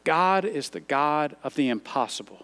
God 0.03 0.45
is 0.45 0.71
the 0.71 0.81
God 0.81 1.37
of 1.45 1.55
the 1.55 1.69
impossible. 1.69 2.44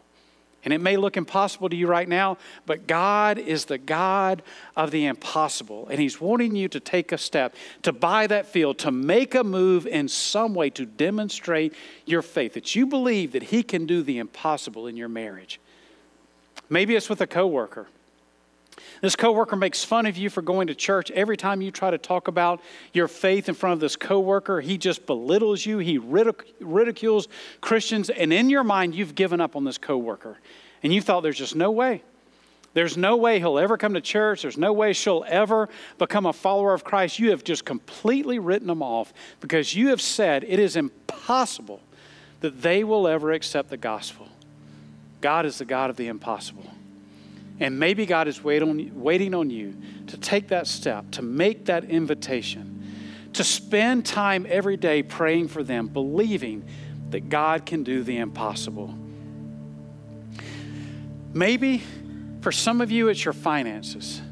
And 0.64 0.74
it 0.74 0.80
may 0.80 0.96
look 0.96 1.16
impossible 1.16 1.68
to 1.70 1.76
you 1.76 1.86
right 1.86 2.08
now, 2.08 2.36
but 2.66 2.86
God 2.86 3.38
is 3.38 3.64
the 3.64 3.78
God 3.78 4.42
of 4.76 4.90
the 4.90 5.06
impossible. 5.06 5.88
And 5.88 5.98
He's 5.98 6.20
wanting 6.20 6.54
you 6.54 6.68
to 6.68 6.80
take 6.80 7.12
a 7.12 7.18
step, 7.18 7.54
to 7.82 7.92
buy 7.92 8.26
that 8.26 8.46
field, 8.46 8.78
to 8.80 8.90
make 8.90 9.34
a 9.34 9.42
move 9.42 9.86
in 9.86 10.08
some 10.08 10.54
way 10.54 10.68
to 10.70 10.84
demonstrate 10.84 11.74
your 12.04 12.22
faith, 12.22 12.54
that 12.54 12.74
you 12.74 12.86
believe 12.86 13.32
that 13.32 13.44
He 13.44 13.62
can 13.62 13.86
do 13.86 14.02
the 14.02 14.18
impossible 14.18 14.86
in 14.86 14.96
your 14.96 15.08
marriage. 15.08 15.60
Maybe 16.68 16.94
it's 16.94 17.08
with 17.08 17.20
a 17.20 17.26
coworker. 17.26 17.88
This 19.00 19.16
coworker 19.16 19.56
makes 19.56 19.84
fun 19.84 20.06
of 20.06 20.16
you 20.16 20.30
for 20.30 20.42
going 20.42 20.66
to 20.66 20.74
church. 20.74 21.10
Every 21.10 21.36
time 21.36 21.62
you 21.62 21.70
try 21.70 21.90
to 21.90 21.98
talk 21.98 22.28
about 22.28 22.60
your 22.92 23.08
faith 23.08 23.48
in 23.48 23.54
front 23.54 23.74
of 23.74 23.80
this 23.80 23.96
coworker, 23.96 24.60
he 24.60 24.78
just 24.78 25.06
belittles 25.06 25.64
you. 25.64 25.78
He 25.78 25.98
ridic- 25.98 26.52
ridicules 26.60 27.28
Christians, 27.60 28.10
and 28.10 28.32
in 28.32 28.50
your 28.50 28.64
mind, 28.64 28.94
you've 28.94 29.14
given 29.14 29.40
up 29.40 29.56
on 29.56 29.64
this 29.64 29.78
coworker, 29.78 30.38
and 30.82 30.92
you 30.92 31.00
thought 31.00 31.22
there's 31.22 31.38
just 31.38 31.56
no 31.56 31.70
way. 31.70 32.02
There's 32.72 32.96
no 32.96 33.16
way 33.16 33.38
he'll 33.40 33.58
ever 33.58 33.76
come 33.76 33.94
to 33.94 34.00
church. 34.00 34.42
There's 34.42 34.56
no 34.56 34.72
way 34.72 34.92
she'll 34.92 35.24
ever 35.26 35.68
become 35.98 36.26
a 36.26 36.32
follower 36.32 36.72
of 36.72 36.84
Christ. 36.84 37.18
You 37.18 37.30
have 37.30 37.42
just 37.42 37.64
completely 37.64 38.38
written 38.38 38.68
them 38.68 38.82
off 38.82 39.12
because 39.40 39.74
you 39.74 39.88
have 39.88 40.00
said 40.00 40.44
it 40.44 40.60
is 40.60 40.76
impossible 40.76 41.80
that 42.40 42.62
they 42.62 42.84
will 42.84 43.08
ever 43.08 43.32
accept 43.32 43.70
the 43.70 43.76
gospel. 43.76 44.28
God 45.20 45.46
is 45.46 45.58
the 45.58 45.64
God 45.64 45.90
of 45.90 45.96
the 45.96 46.06
impossible. 46.06 46.70
And 47.60 47.78
maybe 47.78 48.06
God 48.06 48.26
is 48.26 48.42
wait 48.42 48.62
on, 48.62 48.90
waiting 49.00 49.34
on 49.34 49.50
you 49.50 49.76
to 50.08 50.16
take 50.16 50.48
that 50.48 50.66
step, 50.66 51.10
to 51.12 51.22
make 51.22 51.66
that 51.66 51.84
invitation, 51.84 53.30
to 53.34 53.44
spend 53.44 54.06
time 54.06 54.46
every 54.48 54.78
day 54.78 55.02
praying 55.02 55.48
for 55.48 55.62
them, 55.62 55.86
believing 55.86 56.64
that 57.10 57.28
God 57.28 57.66
can 57.66 57.84
do 57.84 58.02
the 58.02 58.16
impossible. 58.16 58.94
Maybe 61.32 61.82
for 62.40 62.50
some 62.50 62.80
of 62.80 62.90
you, 62.90 63.08
it's 63.08 63.24
your 63.24 63.34
finances. 63.34 64.22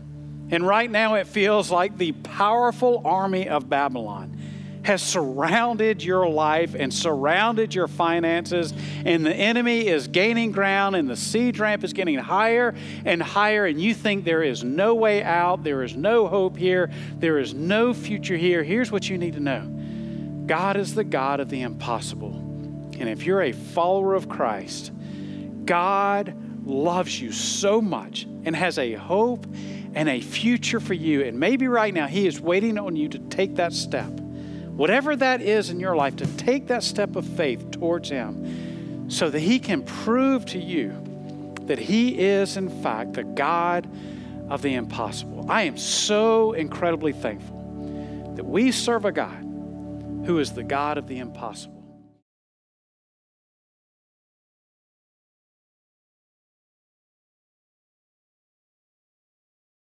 And 0.51 0.67
right 0.67 0.91
now, 0.91 1.15
it 1.15 1.27
feels 1.27 1.71
like 1.71 1.99
the 1.99 2.13
powerful 2.13 3.03
army 3.05 3.49
of 3.49 3.69
Babylon 3.69 4.38
has 4.89 5.03
surrounded 5.03 6.03
your 6.03 6.27
life 6.27 6.75
and 6.75 6.95
surrounded 6.95 7.75
your 7.75 7.87
finances, 7.87 8.73
and 9.05 9.25
the 9.25 9.35
enemy 9.35 9.87
is 9.87 10.09
gaining 10.09 10.51
ground, 10.51 10.97
and 10.97 11.11
the 11.11 11.15
siege 11.15 11.61
ramp 11.61 11.85
is 11.85 11.93
getting 11.93 12.19
higher 12.19 12.75
and 13.05 13.23
higher, 13.23 13.67
and 13.67 13.79
you 13.79 13.93
think 13.93 14.25
there 14.25 14.43
is 14.43 14.65
no 14.65 14.95
way 14.95 15.23
out, 15.23 15.63
there 15.63 15.83
is 15.83 15.95
no 15.95 16.27
hope 16.27 16.57
here, 16.57 16.91
there 17.19 17.39
is 17.39 17.53
no 17.53 17.93
future 17.93 18.39
here. 18.39 18.65
Here's 18.65 18.91
what 18.91 19.11
you 19.11 19.19
need 19.19 19.35
to 19.35 19.41
know 19.41 19.61
God 20.47 20.79
is 20.79 20.95
the 20.95 21.05
God 21.05 21.41
of 21.41 21.51
the 21.51 21.61
impossible. 21.61 22.33
And 22.99 23.11
if 23.11 23.27
you're 23.27 23.43
a 23.43 23.53
follower 23.53 24.15
of 24.15 24.31
Christ, 24.31 24.91
God 25.67 26.35
loves 26.65 27.21
you 27.21 27.31
so 27.31 27.83
much 27.83 28.23
and 28.23 28.57
has 28.57 28.79
a 28.79 28.95
hope 28.95 29.47
and 29.93 30.09
a 30.09 30.23
future 30.23 30.81
for 30.81 30.95
you. 30.95 31.25
And 31.25 31.39
maybe 31.39 31.69
right 31.69 31.93
now, 31.93 32.07
He 32.07 32.27
is 32.27 32.41
waiting 32.41 32.79
on 32.79 32.97
you 32.97 33.11
to 33.11 33.19
take 33.19 33.57
that 33.57 33.75
step 33.75 34.19
whatever 34.79 35.17
that 35.17 35.43
is 35.43 35.71
in 35.71 35.81
your 35.81 35.97
life, 35.97 36.15
to 36.15 36.27
take 36.37 36.69
that 36.69 36.85
step 36.85 37.17
of 37.17 37.27
faith 37.27 37.73
towards 37.73 38.09
Him 38.09 39.11
so 39.11 39.29
that 39.29 39.41
He 39.41 39.59
can 39.59 39.83
prove 39.83 40.47
to 40.47 40.59
you 40.59 40.95
that 41.63 41.81
He 41.81 42.19
is, 42.19 42.57
in 42.57 42.69
fact, 42.83 43.15
the 43.15 43.25
God 43.25 43.89
of 44.49 44.63
the 44.63 44.75
impossible. 44.75 45.45
I 45.51 45.63
am 45.63 45.77
so 45.77 46.53
incredibly 46.53 47.13
thankful 47.13 48.33
that 48.37 48.45
we 48.45 48.71
serve 48.71 49.05
a 49.05 49.13
God 49.13 49.43
who 50.25 50.39
is 50.39 50.53
the 50.53 50.63
God 50.63 50.97
of 50.97 51.09
the 51.09 51.19
impossible. 51.19 51.78